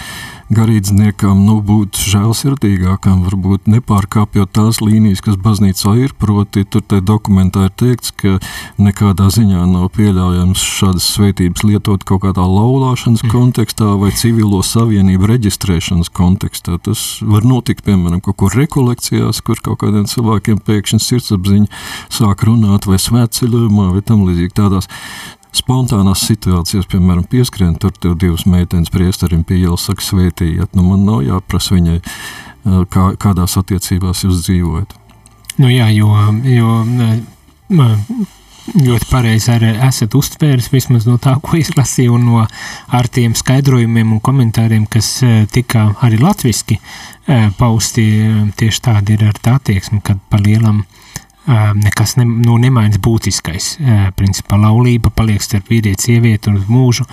[0.52, 6.14] garīdzniekam nu, būt žēlsirdīgākam, varbūt nepārkāpjot tās līnijas, kas baznīcā ir.
[6.20, 8.36] Proti, tur tajā dokumentā ir teikts, ka
[8.80, 13.32] nekādā ziņā nav pieļaujams šādas svētības lietot kaut kādā laulāšanas mm.
[13.32, 16.76] kontekstā vai civilo savienību reģistrēšanas kontekstā.
[16.84, 21.70] Tas var notikt, piemēram, kaut kur rekolekcijās, kur kaut kādiem cilvēkiem pēkšņi sirdsapziņa
[22.12, 24.90] sāk runāt vai svētceļojumā vai tam līdzīgi tādās
[25.54, 31.04] spontānās situācijās, piemēram, pieskrien tur tev divas meitenes priestarim pie ielas saka svētījiet, nu man
[31.06, 31.98] nav jāprasa viņai,
[32.90, 34.96] kā, kādās attiecībās jūs dzīvojat.
[35.62, 36.10] Nu jā, jo,
[36.50, 36.70] jo
[38.74, 42.42] ļoti pareizi arī esat uztvēris vismaz no tā, ko izlasīju, un no
[42.98, 45.18] ar tiem skaidrojumiem un komentāriem, kas
[45.54, 46.80] tika arī latviski
[47.58, 48.06] pausti,
[48.58, 50.82] tieši tādi ir ar tā attieksmi, kad pa lielam
[51.46, 53.74] nekas ne, nu, nemainas būtiskais.
[54.16, 57.06] Principā laulība paliek starp vīrieti, sievieti un mūžu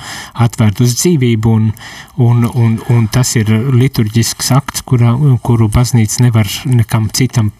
[0.46, 1.72] atvērt uz dzīvību, un,
[2.18, 7.52] un, un, un tas ir liturģisks akts, kura, kuru baznīca nevar nekam citam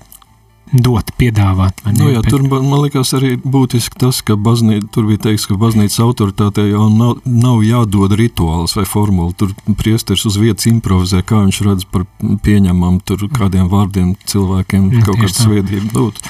[0.72, 1.84] dot, piedāvāt.
[1.92, 2.32] Nu, jā, bet...
[2.32, 6.88] Tur man, liekas arī būtiski tas, ka baznīca, tur bija teikts, ka baznīcas autoritātei jau
[6.94, 9.36] nav, nav jādod rituāls vai formula.
[9.38, 15.06] Tur priesteris uz vietas improvizē, kā viņš redz par pieņemam tur kādiem vārdiem cilvēkiem jā,
[15.08, 16.22] kaut kādu sviedrību dot.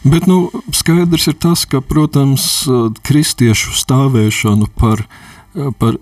[0.00, 2.46] Bet nu, skaidrs ir tas, ka, protams,
[3.04, 5.96] kristiešu stāvēšanu par uh, par,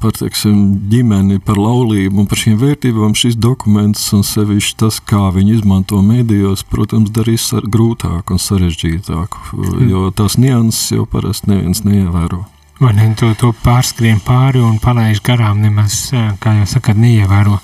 [0.00, 5.28] par teiksim, ģimeni, par laulību un par šīm vērtībām šis dokuments un sevišķi tas, kā
[5.34, 9.86] viņi izmanto medijos, protams, darīs grūtāk un sarežģītāk, mm.
[9.92, 12.44] jo tās nianses jau parasti neviens neievēro.
[12.80, 16.08] vai ne, to, to pārskrien pāri un palaiž garām nemaz,
[16.40, 17.60] kā jau sakat, neievēro.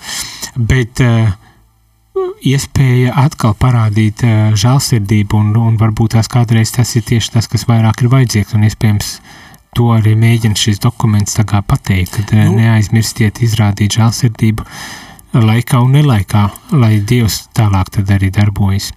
[0.57, 1.33] Bet uh,
[2.47, 7.67] iespēja atkal parādīt uh, žēlsirdību un, un varbūt tās kādreiz tas ir tieši tas, kas
[7.69, 9.15] vairāk ir vajadzīgs un iespējams
[9.77, 12.59] to arī mēģina šis dokuments pateikt, kad uh, nu.
[12.61, 14.67] neaizmirstiet izrādīt žēlsirdību
[15.35, 18.93] laikā un nelaikā, lai Dievs tālāk arī darbojas.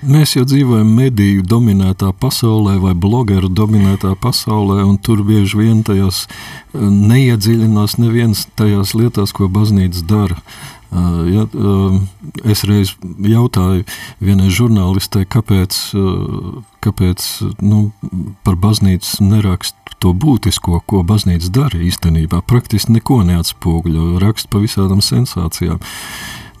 [0.00, 6.24] Mēs jau dzīvojam mediju dominētā pasaulē vai blogeru dominētā pasaulē, un tur bieži vien tajās
[6.26, 10.40] eh, neiedziļinās neviens tajās lietās, ko baznīca dara.
[10.40, 11.44] Uh, ja,
[12.50, 13.84] es reiz jautāju
[14.18, 15.76] vienai žurnālistei, kāpēc,
[16.82, 17.26] kāpēc
[17.62, 17.92] nu,
[18.42, 22.42] par baznīcu nerakst to būtisko, ko baznīca dara īstenībā.
[22.48, 25.82] Praktiski neko neatspoguļo, raksta pa visādām sensācijām.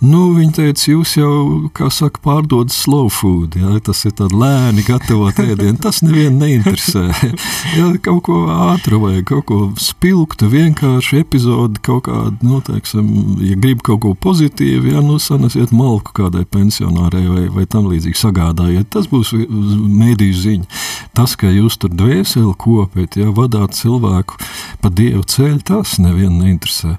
[0.00, 1.32] Nu, viņa teica, jūs jau,
[1.76, 7.02] kā saka, pārdodat slow food, jā, tas ir tāds lēni gatavot ēdienu, tas nevienu neinteresē.
[7.76, 8.38] Jā, kaut ko
[8.70, 13.12] ātru vai kaut ko spilgtu, vienkārši epizodi kaut kādu, nu, teiksim,
[13.44, 18.24] ja grib kaut ko pozitīvu, jā, nu, sanesiet malku kādai pensionārai vai, vai tam līdzīgi
[18.24, 20.84] sagādājiet, tas būs mēdīju ziņa.
[21.12, 24.40] Tas, ka jūs tur dvēseli kopiet, jā, vadāt cilvēku
[24.80, 26.96] pa dievu ceļu, tas nevienu neinteresē.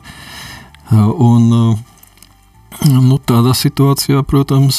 [0.91, 1.79] Un, uh,
[2.79, 4.77] Nu, tādā situācijā, protams,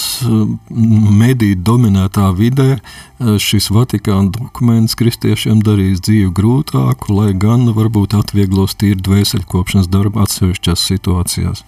[0.72, 2.78] mediju dominētā vidē
[3.20, 10.86] šis Vatikāna dokuments kristiešiem darīs dzīvi grūtāku, lai gan varbūt atvieglos tīri dvēseļkopšanas darbu atsevišķās
[10.88, 11.62] situācijās.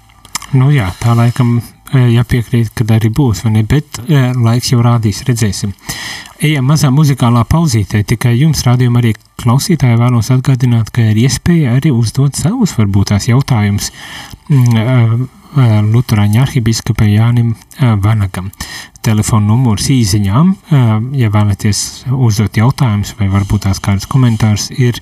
[0.56, 1.58] Nu jā, tā laikam
[1.92, 5.76] jāpiekrīt, kad arī būs, vai ne, bet laiks jau rādīs, redzēsim.
[6.44, 11.92] Ejam mazā muzikālā pauzītē, tikai jums rādījumā arī klausītāji vēlos atgādināt, ka ir iespēja arī
[11.94, 13.92] uzdot savus varbūt tās jautājumus
[14.48, 17.52] mm, Lutāņu arhibīskapam Jānim
[18.02, 18.48] Vanagam.
[19.04, 20.54] Telefona numurs īsiņām,
[21.14, 24.94] ja vēlaties uzdot jautājumus vai varbūt tās kādus komentārus, ir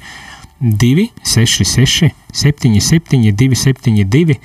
[0.60, 4.36] 266 77 272,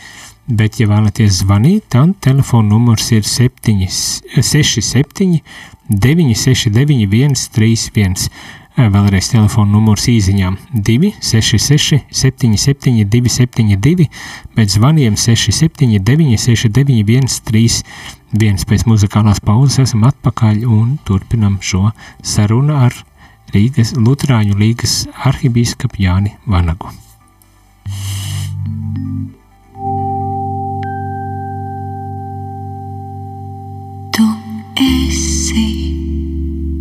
[0.47, 5.41] bet ja vēlaties zvanīt, tad telefona numurs ir 767
[5.89, 8.29] 969 131.
[8.77, 14.05] Vēlreiz telefona numurs īsiņām 266 77 272,
[14.53, 18.67] bet zvaniem 679 691 31.
[18.69, 21.89] Pēc muzikālās pauzes esam atpakaļ un turpinam šo
[22.21, 22.93] sarunu ar
[23.55, 26.93] Rīgas Lutrāņu līgas arhibīskapu Jāni Vanagu.
[27.87, 29.36] Tu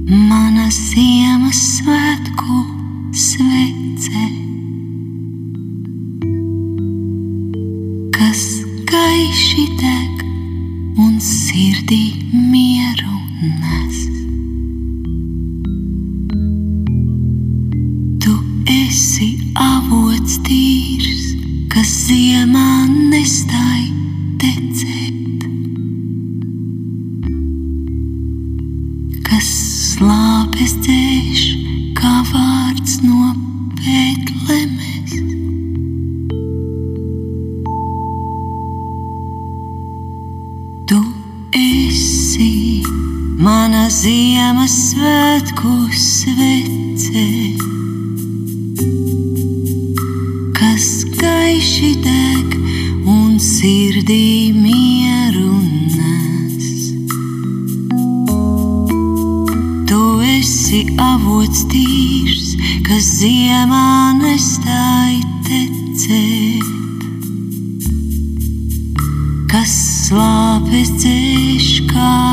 [0.07, 2.57] mana Ziemassvētku
[3.11, 4.27] svece,
[8.15, 8.43] kas
[8.87, 10.23] gaiši deg
[11.03, 12.15] un sirdī
[12.53, 13.99] mieru nes.
[18.23, 18.37] Tu
[18.77, 21.35] esi avots tīrs,
[21.75, 23.91] kas ziemā nestāj
[24.39, 25.06] tecēt.
[29.97, 31.43] Slāpes dzēš,
[31.97, 33.31] kā vārds no
[33.79, 35.15] Bētlemes.
[40.91, 41.01] Tu
[41.61, 42.83] esi
[43.41, 47.29] mana Ziemassvētku svece,
[50.61, 52.59] kas gaiši deg
[53.17, 54.86] un sirdī mieru
[61.57, 62.49] avots tīrs,
[62.85, 66.67] kas ziemā nestāj tecēt.
[69.49, 69.73] Kas
[70.09, 72.26] slāpes dzēš kā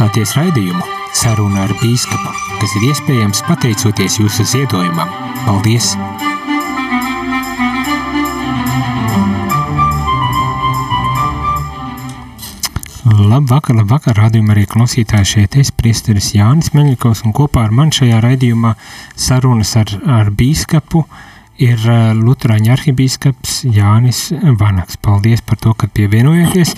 [0.00, 0.80] klausāties raidījumu
[1.12, 5.10] Saruna ar Bīskapu, kas ir iespējams pateicoties jūsu ziedojumam.
[5.44, 5.92] Paldies!
[13.04, 18.22] Labvakar, labvakar, rādījumā arī klausītāji šeit es, priesteris Jānis Meļikovs, un kopā ar man šajā
[18.24, 18.72] raidījumā
[19.20, 21.04] sarunas ar, ar bīskapu
[21.60, 24.28] ir uh, Lutrāņa arhibīskaps Jānis
[24.60, 24.98] Vanaks.
[25.00, 26.74] Paldies par to, ka pievienojaties.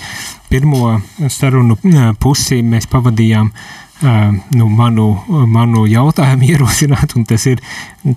[0.51, 0.97] Pirmo
[1.31, 5.07] sarunu uh, pusi mēs pavadījām uh, nu, manu,
[5.47, 7.63] manu jautājumu ierosināt, un tas ir,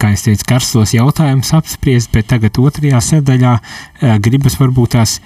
[0.01, 3.57] kā es teicu, karstos jautājumus apspriest, bet tagad otrajā sadaļā
[4.25, 5.21] gribas varbūt tās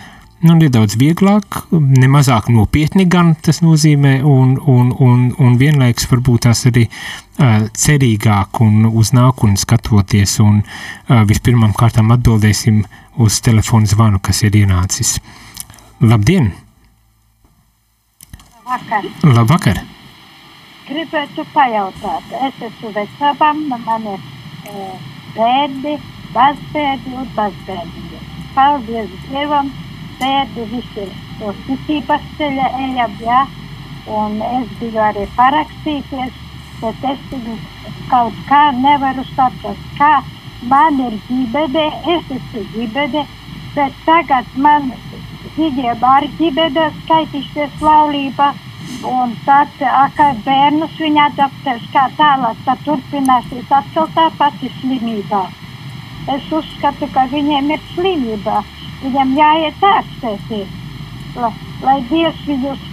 [0.44, 6.64] nu, nedaudz vieglāk, nemazāk nopietni gan tas nozīmē, un, un, un, un vienlaikus varbūt tās
[6.70, 12.82] arī uh, cerīgāk un uz nākotni skatoties, un uh, vispirmām kārtām atbildēsim
[13.20, 15.18] uz telefonu zvanu, kas ir ienācis.
[16.00, 16.52] Labdien!
[18.64, 19.08] Vakar.
[19.26, 19.82] Labvakar!
[20.90, 24.22] Gribētu pajautāt, es esmu vecākam, man ir
[24.66, 24.86] e,
[25.36, 25.92] bērni,
[26.34, 28.22] mazbērni un mazbērni.
[28.56, 29.70] Paldies Dievam,
[30.20, 31.06] bērni visi
[31.48, 33.40] uz ticības ceļa ejam, jā,
[34.20, 36.38] un es biju arī parakstīties,
[36.80, 37.26] bet es
[38.10, 40.14] kaut kā nevaru saprast, kā
[40.72, 43.26] man ir ģimene, es esmu ģimene,
[43.74, 44.90] bet tagad man
[45.56, 48.50] viņiem ar ģimene skaitīsies laulība,
[49.10, 49.72] un tad,
[50.16, 55.46] kā bērnus viņi adaptēs, kā tālāk, tad turpināsies atkal tā pati slimība.
[56.34, 58.60] Es uzskatu, ka viņiem ir slimība,
[59.02, 60.68] viņam jāiet ārstēties,
[61.36, 62.86] lai, lai Dievs viņus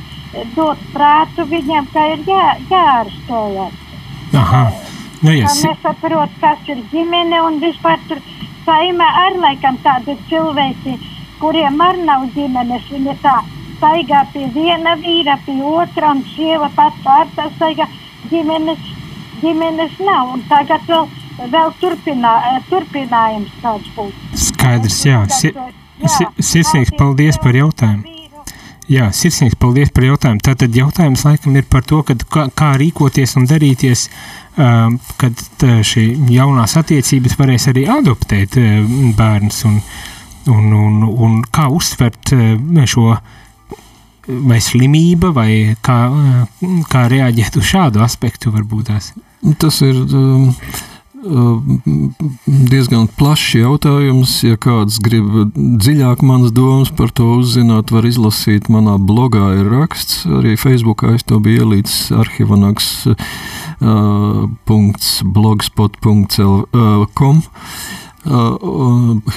[0.55, 3.73] dod prātu viņam, ka ir jā, jāārstējas.
[4.35, 4.71] Aha!
[5.21, 8.19] Nu, Ja, si- nesaprot, kas ir ģimene un vispār tur
[8.65, 10.97] saimē ar laikam tādi cilvēki,
[11.39, 12.83] kuriem ar nav ģimenes.
[12.91, 13.33] Viņi tā
[13.77, 17.87] staigā pie viena vīra, pie otra un sieva pats vārtā staigā.
[18.29, 18.77] Ģimenes,
[19.41, 21.07] ģimenes nav un tagad vēl,
[21.49, 24.13] vēl turpinā, eh, turpinājums tāds būs.
[24.35, 25.25] Skaidrs, jā.
[25.29, 25.53] Si,
[26.05, 28.15] sirsnīgs paldies par jautājumu.
[28.87, 30.39] Jā, sirsnīgs paldies par jautājumu.
[30.45, 34.05] Tātad jautājums laikam ir par to, kad, kā, kā rīkoties un darīties,
[34.55, 35.43] um, kad
[35.89, 39.81] šī jaunās attiecības varēs arī adoptēt um, bērnus un,
[40.53, 43.09] un, un, un kā uztvert um, šo
[44.27, 45.51] vai slimība, vai
[45.83, 45.99] kā,
[46.91, 49.11] kā reaģēt uz šādu aspektu varbūt tās?
[49.59, 50.49] Tas ir um,
[52.45, 54.43] diezgan plašs jautājums.
[54.47, 55.25] Ja kāds grib
[55.55, 60.25] dziļāk manas domas par to uzzināt, var izlasīt manā blogā ir raksts.
[60.39, 63.15] Arī Facebookā es to biju ielīdz arhivanaks uh,
[65.23, 67.37] blogspot.com.
[67.37, 67.47] Uh,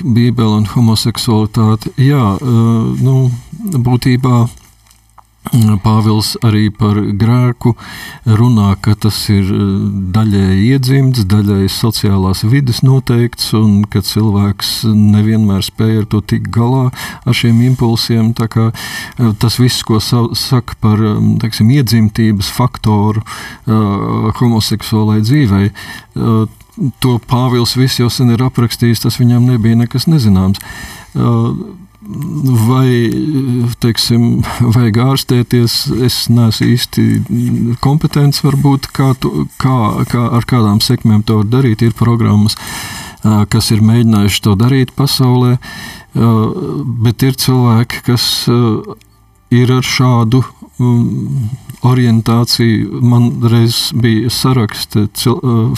[0.02, 1.92] Bībele un homoseksualitāte.
[2.00, 3.30] Jā, nu,
[3.60, 4.46] būtībā
[5.80, 7.72] Pāvils arī par grēku
[8.28, 9.48] runā, ka tas ir
[10.12, 16.90] daļēji iedzimts, daļēji sociālās vidas noteikts, un ka cilvēks nevienmēr spēja ar to tikt galā
[17.24, 18.34] ar šiem impulsiem.
[18.36, 21.00] Tas viss, ko saka par
[21.42, 23.24] teiksim, iedzimtības faktoru
[23.66, 25.72] homoseksuālai dzīvei,
[27.00, 30.60] to Pāvils viss jau sen ir aprakstījis, tas viņam nebija nekas nezināms
[32.66, 32.88] vai,
[33.82, 35.76] teiksim, vajag ārstēties.
[36.06, 37.06] Es neesmu īsti
[37.84, 39.76] kompetents, varbūt, kā, tu, kā,
[40.10, 41.84] kā ar kādām sekmēm to var darīt.
[41.86, 42.58] Ir programmas,
[43.22, 45.56] kas ir mēģinājuši to darīt pasaulē,
[47.04, 48.24] bet ir cilvēki, kas
[49.50, 50.44] ir ar šādu
[51.80, 53.00] orientāciju.
[53.00, 55.24] Man reiz bija saraksts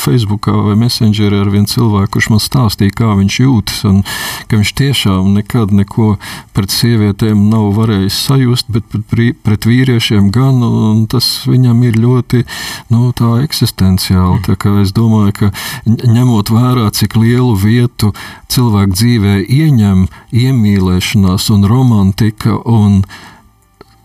[0.02, 4.02] Facebookā vai Messengerī ar vienu cilvēku, kurš man stāstīja, kā viņš jūtas, un
[4.50, 6.16] ka viņš tiešām nekad neko
[6.56, 12.44] pret sievietēm nav varējis sajust, bet pret, pret vīriešiem gan, tas viņam ir ļoti
[12.90, 14.42] nu, eksistenciāli.
[14.82, 15.50] Es domāju, ka
[15.86, 18.10] ņemot vērā, cik lielu vietu
[18.50, 23.02] cilvēku dzīvē ieņem iemīlēšanās un romantika un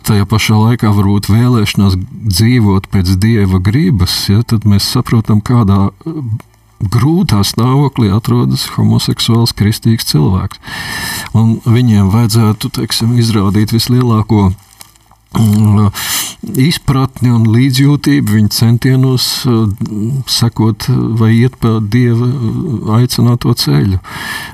[0.08, 1.98] tajā pašā laikā varbūt vēlēšanās
[2.32, 6.22] dzīvot pēc dieva gribas, ja, tad mēs saprotam, kādā uh,
[6.82, 10.62] grūtā stāvoklī atrodas homoseksuāls kristīgs cilvēks.
[11.38, 14.52] Un viņiem vajadzētu teiksim, izrādīt vislielāko
[16.58, 20.88] izpratni un līdzjūtību viņa centienos mm, sekot
[21.20, 22.30] vai iet pa dieva
[22.98, 24.00] aicināto ceļu.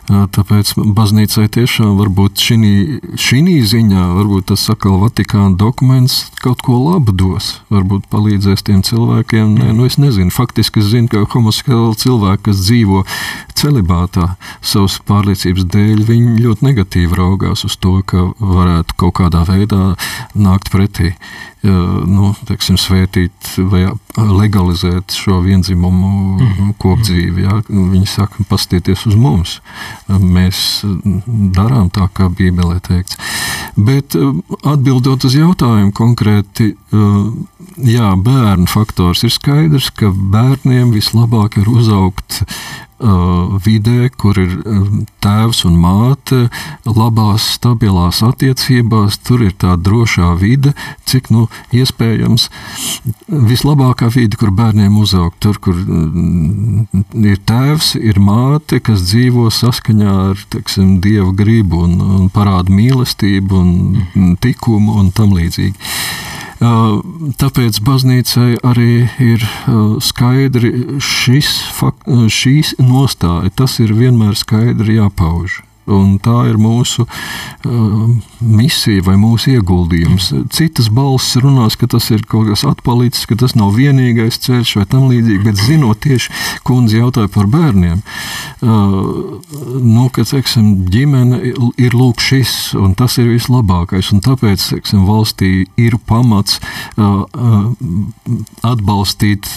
[0.10, 7.60] Tāpēc baznīcai tiešām varbūt šī ziņā, varbūt tas atkal Vatikāna dokuments kaut ko labu dos,
[7.74, 9.56] varbūt palīdzēs tiem cilvēkiem.
[9.60, 13.04] Nē, nu es nezinu, faktiski es zinu, ka homoseksuāli cilvēki, kas dzīvo
[13.56, 14.34] celibātā
[14.66, 19.94] savas pārliecības dēļ, viņi ļoti negatīvi raugās uz to, ka varētu kaut kādā veidā
[20.36, 21.14] nākt pretī,
[21.64, 23.86] nu, teiksim, svētīt vai
[24.16, 26.72] legalizēt šo vienzimumu mm.
[26.82, 27.46] kopdzīvi.
[27.46, 27.60] Jā.
[27.70, 29.58] Viņi saka, pastieties uz mums.
[30.08, 30.84] Mēs
[31.56, 33.20] darām tā, kā Bībelē teikts.
[33.76, 36.74] Bet atbildot uz jautājumu konkrēti,
[37.90, 42.44] jā, bērnu faktors ir skaidrs, ka bērniem vislabāk ir uzaugt
[43.64, 46.48] vidē, kur ir um, tēvs un māte,
[46.88, 50.74] labās, stabilās attiecībās, tur ir tā drošā vide,
[51.10, 52.50] cik nu iespējams
[53.28, 55.40] vislabākā vide, kur bērniem uzaugt.
[55.44, 62.00] Tur, kur mm, ir tēvs, ir māte, kas dzīvo saskaņā ar teiksim, dieva gribu un,
[62.20, 65.76] un parāda mīlestību un tikumu un tam līdzīgi.
[66.64, 69.44] Tāpēc baznīcai arī ir
[70.04, 71.52] skaidri šis,
[72.32, 73.52] šīs nostāja.
[73.58, 75.60] Tas ir vienmēr skaidri jāpauž.
[75.92, 78.04] Un tā ir mūsu uh,
[78.40, 80.30] misija vai mūsu ieguldījums.
[80.54, 84.86] Citas balss runās, ka tas ir kaut kas atpalicis, ka tas nav vienīgais ceļš vai
[84.90, 86.32] tam līdzīgi, bet zinot tieši,
[86.68, 89.42] kundze jautāja par bērniem, uh,
[89.84, 91.42] nu, ka, teiksim, ģimene
[91.82, 96.60] ir lūk šis, un tas ir vislabākais, un tāpēc, teiksim, valstī ir pamats
[96.96, 97.68] uh, uh,
[98.64, 99.52] atbalstīt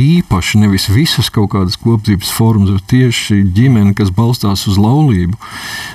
[0.00, 5.36] īpaši nevis visas kaut kādas kopdzības formas, bet tieši ģimeni, kas balstās uz laulību,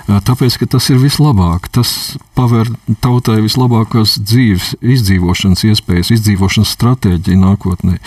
[0.05, 2.69] Tāpēc, ka tas ir vislabāk, tas paver
[3.01, 7.97] tautai vislabākās dzīves, izdzīvošanas iespējas, izdzīvošanas stratēģiju nākotnē.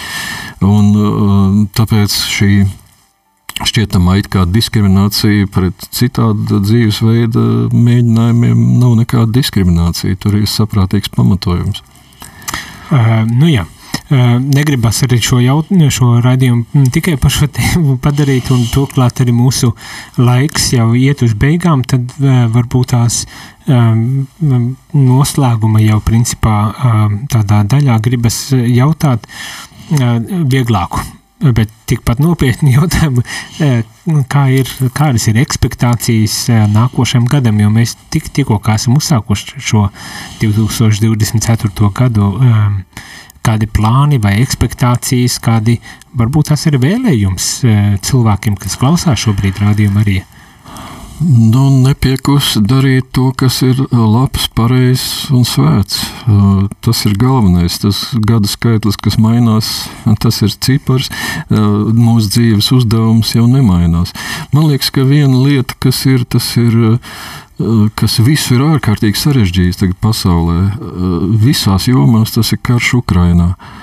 [0.66, 2.52] Un, tāpēc šī
[3.66, 7.42] šķietama it kā diskriminācija pret citādu dzīvesveidu
[7.74, 10.18] mēģinājumiem nav nekāda diskriminācija.
[10.22, 11.82] Tur ir saprātīgs pamatojums.
[12.88, 13.66] Uh, nu jā.
[14.08, 19.74] Negribas arī šo, jaut, šo raidījumu tikai par šo tēmu padarīt, un turklāt arī mūsu
[20.16, 22.14] laiks jau iet uz beigām, tad
[22.54, 23.26] varbūt tās
[23.68, 26.56] noslēguma jau principā
[27.28, 29.28] tādā daļā gribas jautāt
[29.88, 31.04] vieglāku
[31.38, 33.22] bet tikpat nopietni jautājumu,
[34.30, 39.86] kā ir, kādas ir expectācijas nākošajam gadam, jo mēs tik, tikko esam uzsākuši šo
[40.42, 41.92] 2024.
[41.94, 42.32] gadu.
[42.34, 42.82] Um,
[43.48, 45.78] kādi plāni vai expectācijas, kādi
[46.18, 50.18] varbūt tas ir vēlējums e, cilvēkiem, kas klausās šobrīd rādījumā arī?
[51.18, 56.04] Nu, nepiekus darīt to, kas ir labs, pareizs un svēts.
[56.84, 57.80] Tas ir galvenais.
[57.82, 59.72] Tas gada skaitlis, kas mainās,
[60.22, 61.10] tas ir cipars.
[61.50, 64.14] Mūsu dzīves uzdevums jau nemainās.
[64.54, 66.78] Man liekas, ka viena lieta, kas ir, tas ir
[67.98, 70.60] kas visu ir ārkārtīgi sarežģījis pasaulē.
[71.42, 73.56] Visās jomās tas ir karš Ukrainā.
[73.58, 73.77] Uh,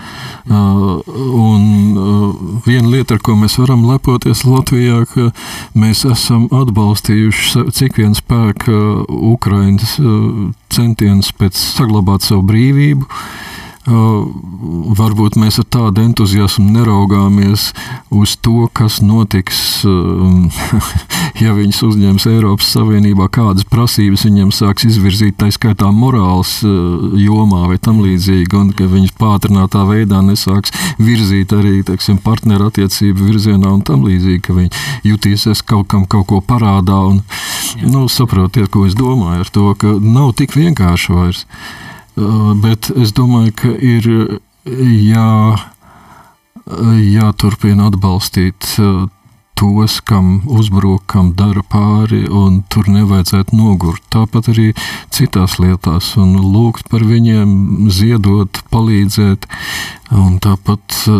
[0.49, 5.31] un uh, viena lieta, ar ko mēs varam lepoties Latvijā, ka
[5.77, 8.75] mēs esam atbalstījuši cik vien spēka
[9.09, 13.09] Ukraiņas uh, centienus pēc saglabāt savu brīvību.
[13.86, 17.67] Varbūt mēs ar tādu entuziasmu neraugāmies
[18.09, 19.59] uz to, kas notiks,
[21.43, 27.77] ja viņas uzņems Eiropas Savienībā, kādas prasības viņiem sāks izvirzīt, tā skaitā morāls jomā vai
[27.77, 33.86] tam līdzīgi, un ka viņas pātrinātā veidā nesāks virzīt arī teiksim, partneru attiecību virzienā un
[33.86, 37.03] tam līdzīgi, ka viņi jutīsies kaut kam kaut ko parādā.
[37.05, 37.21] Un,
[37.86, 41.45] nu, saprotiet, ko es domāju ar to, ka nav tik vienkārši vairs.
[42.16, 44.05] Uh, bet es domāju, ka ir
[44.63, 45.32] jā,
[46.66, 49.01] jāturpina atbalstīt uh,
[49.59, 53.99] tos, kam uzbruk, kam dara pāri, un tur nevajadzētu nogurt.
[54.16, 54.70] Tāpat arī
[55.11, 59.49] citās lietās, un lūgt par viņiem, ziedot, palīdzēt,
[60.16, 61.20] un tāpat uh,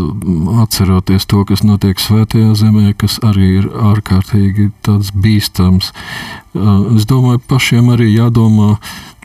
[0.64, 4.72] atceroties to, kas notiek Svētajā zemē, kas arī ir ārkārtīgi
[5.12, 5.91] bīstams.
[6.56, 8.78] Es domāju, pašiem arī jādomā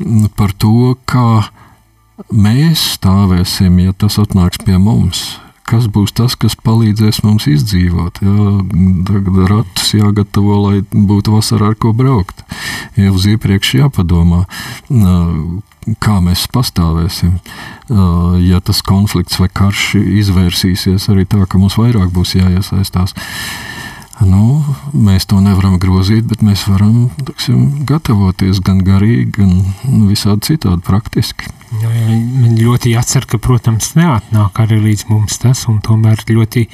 [0.03, 1.47] mm, par to, kā
[2.29, 5.39] mēs stāvēsim, ja tas atnāks pie mums.
[5.71, 8.19] Kas būs tas, kas palīdzēs mums izdzīvot?
[8.25, 8.47] Jā,
[9.07, 12.43] tagad ratus jāgatavo, lai būtu vasarā ar ko braukt.
[12.99, 14.41] Jau uz iepriekš jāpadomā,
[16.03, 17.37] kā mēs pastāvēsim.
[18.43, 23.15] Ja tas konflikts vai karš izvērsīsies arī tā, ka mums vairāk būs jāiesaistās.
[24.21, 24.61] Nu,
[24.93, 29.55] mēs to nevaram grozīt, bet mēs varam taksim, gatavoties gan garīgi, gan
[30.11, 31.49] visādi citādi praktiski.
[31.81, 36.67] Man ļoti jācer, ka, protams, neatnāk arī līdz mums tas, un tomēr ļoti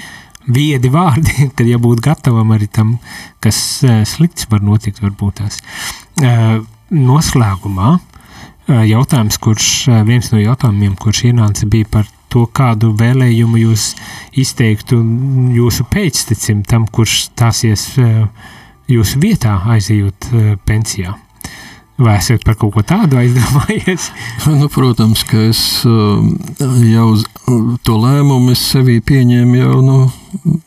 [0.51, 2.97] viedi vārdi, kad jābūt gatavam arī tam,
[3.45, 3.61] kas
[4.11, 5.63] slikts var notikt, varbūt tās.
[6.91, 7.97] Noslēgumā
[8.67, 9.71] jautājums, kurš
[10.09, 13.91] viens no jautājumiem, kurš ienāca, bija par to, kādu vēlējumu jūs
[14.37, 14.99] izteiktu
[15.57, 18.27] jūsu pēctecim, tam, kurš stāsies eh,
[18.91, 21.17] jūsu vietā, aizejot eh, pensijā.
[21.97, 24.11] Vai esat par kaut ko tādu aizdomājies?
[24.53, 27.09] Nu, protams, ka es eh, jau
[27.87, 29.99] to lēmumu sevī pieņēmu jau nu,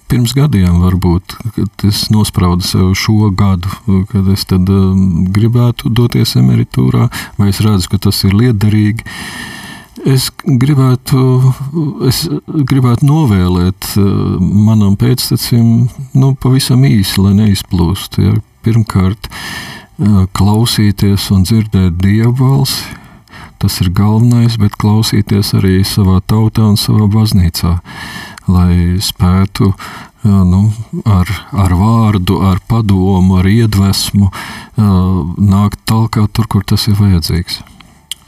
[0.10, 3.70] pirms gadiem, varbūt, kad es nospraudu sev šo gadu,
[4.10, 4.66] kad es tad
[5.36, 9.06] gribētu doties emeritūrā, vai es redzu, ka tas ir liederīgi.
[10.08, 11.20] Es gribētu,
[12.08, 14.04] es gribētu novēlēt eh,
[14.40, 18.20] manam pēctecim nu, pavisam īsi, lai neizplūst.
[18.24, 18.36] Ja.
[18.64, 22.96] Pirmkārt, eh, klausīties un dzirdēt dievu balsi.
[23.60, 27.80] Tas ir galvenais, bet klausīties arī savā tautā un savā baznīcā,
[28.48, 30.70] lai spētu eh, nu,
[31.04, 34.32] ar, ar vārdu, ar padomu, ar iedvesmu
[34.80, 37.60] nākt tālāk tur, kur tas ir vajadzīgs.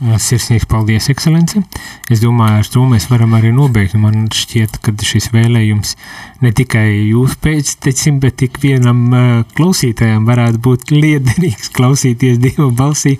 [0.02, 1.62] Sirsnīgs paldies, ekscelence.
[2.10, 3.94] Es domāju, ar to mēs varam arī nobeigt.
[4.02, 5.94] Man šķiet, ka šis vēlējums
[6.42, 9.28] ne tikai jūs pēctecim, bet ik vienam uh,
[9.58, 13.18] klausītājam varētu būt liederīgs klausīties Dieva balsī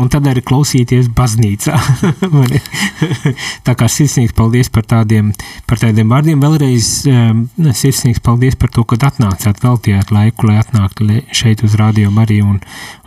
[0.00, 1.76] un tad arī klausīties baznīcā.
[3.66, 5.32] Tā kā sirsnīgs paldies par tādiem,
[5.68, 6.40] par tādiem vārdiem.
[6.42, 12.10] Vēlreiz um, sirsnīgs paldies par to, ka atnācāt, veltījāt laiku, lai atnāktu šeit uz Radio
[12.14, 12.60] Mariju un,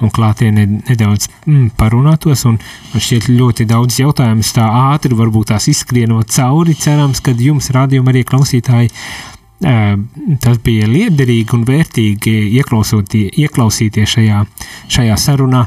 [0.03, 2.59] un klātienē nedaudz mm, parunātos un,
[2.93, 6.75] un šķiet, šķiet ļoti daudz jautājumus tā ātri, varbūt tās izskrienot cauri.
[6.75, 8.89] Cerams, ka jums, rādījuma arī klausītāji,
[10.43, 14.41] tas bija liederīgi un vērtīgi ieklausīties šajā,
[14.91, 15.63] šajā sarunā.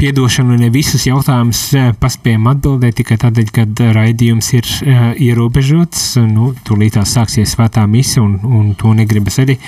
[0.00, 1.66] Piedošanu ne visus jautājumus
[2.00, 4.70] paspējam atbildēt tikai tādēļ, ka raidījums ir
[5.20, 6.14] ierobežots.
[6.24, 9.58] Nu, Tūlīt tās sāksies svētā mise, un, un to negribas arī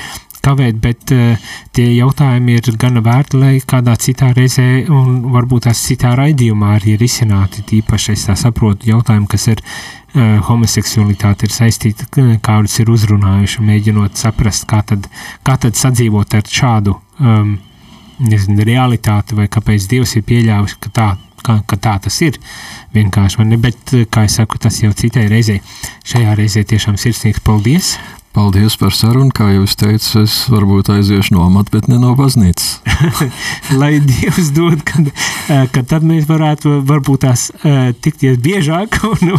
[0.45, 5.83] kavēt, bet uh, tie jautājumi ir gana vērti, lai kādā citā reizē un varbūt tās
[5.87, 7.65] citā raidījumā arī ir izsināti.
[7.73, 12.09] Tīpaši es tā saprotu jautājumu, kas ir uh, homoseksualitāte ir saistīta,
[12.45, 15.11] kādus ir uzrunājuši, mēģinot saprast, kā tad,
[15.47, 17.57] kā tad sadzīvot ar šādu um,
[18.23, 21.09] nezinu, realitāti vai kāpēc Dievs ir pieļāvis, ka tā,
[21.45, 22.39] ka, ka tā tas ir.
[22.95, 25.63] Vienkārši, ne, bet, kā es saku, tas jau citai reizei.
[26.09, 27.97] Šajā reizē tiešām sirsnīgs paldies.
[28.33, 29.29] Paldies par sarunu.
[29.37, 32.81] Kā jau es teicu, es varbūt aiziešu no amata, bet ne no baznīcas.
[33.81, 35.11] Lai Dievs dod, kad,
[35.53, 39.35] eh, kad tad mēs varētu varbūt tās eh, tikties biežāk un,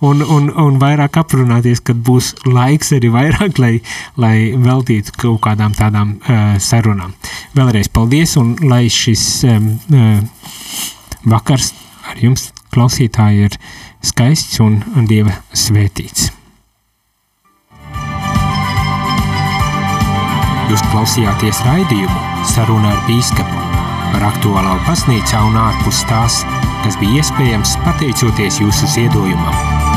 [0.00, 3.74] un, un, un vairāk aprunāties, kad būs laiks arī vairāk, lai,
[4.16, 7.12] lai veltītu kaut kādām tādām uh, sarunām.
[7.58, 9.26] Vēlreiz paldies un lai šis
[11.28, 11.74] vakars
[12.08, 13.60] ar jums klausītāji ir
[14.04, 16.37] skaists un Dieva svētīts.
[20.68, 23.62] Jūs klausījāties raidījumu Saruna ar bīskapu
[24.12, 26.42] par aktuālo baznīcā un ārpus tās,
[26.84, 29.87] kas bija iespējams pateicoties jūsu ziedojumam.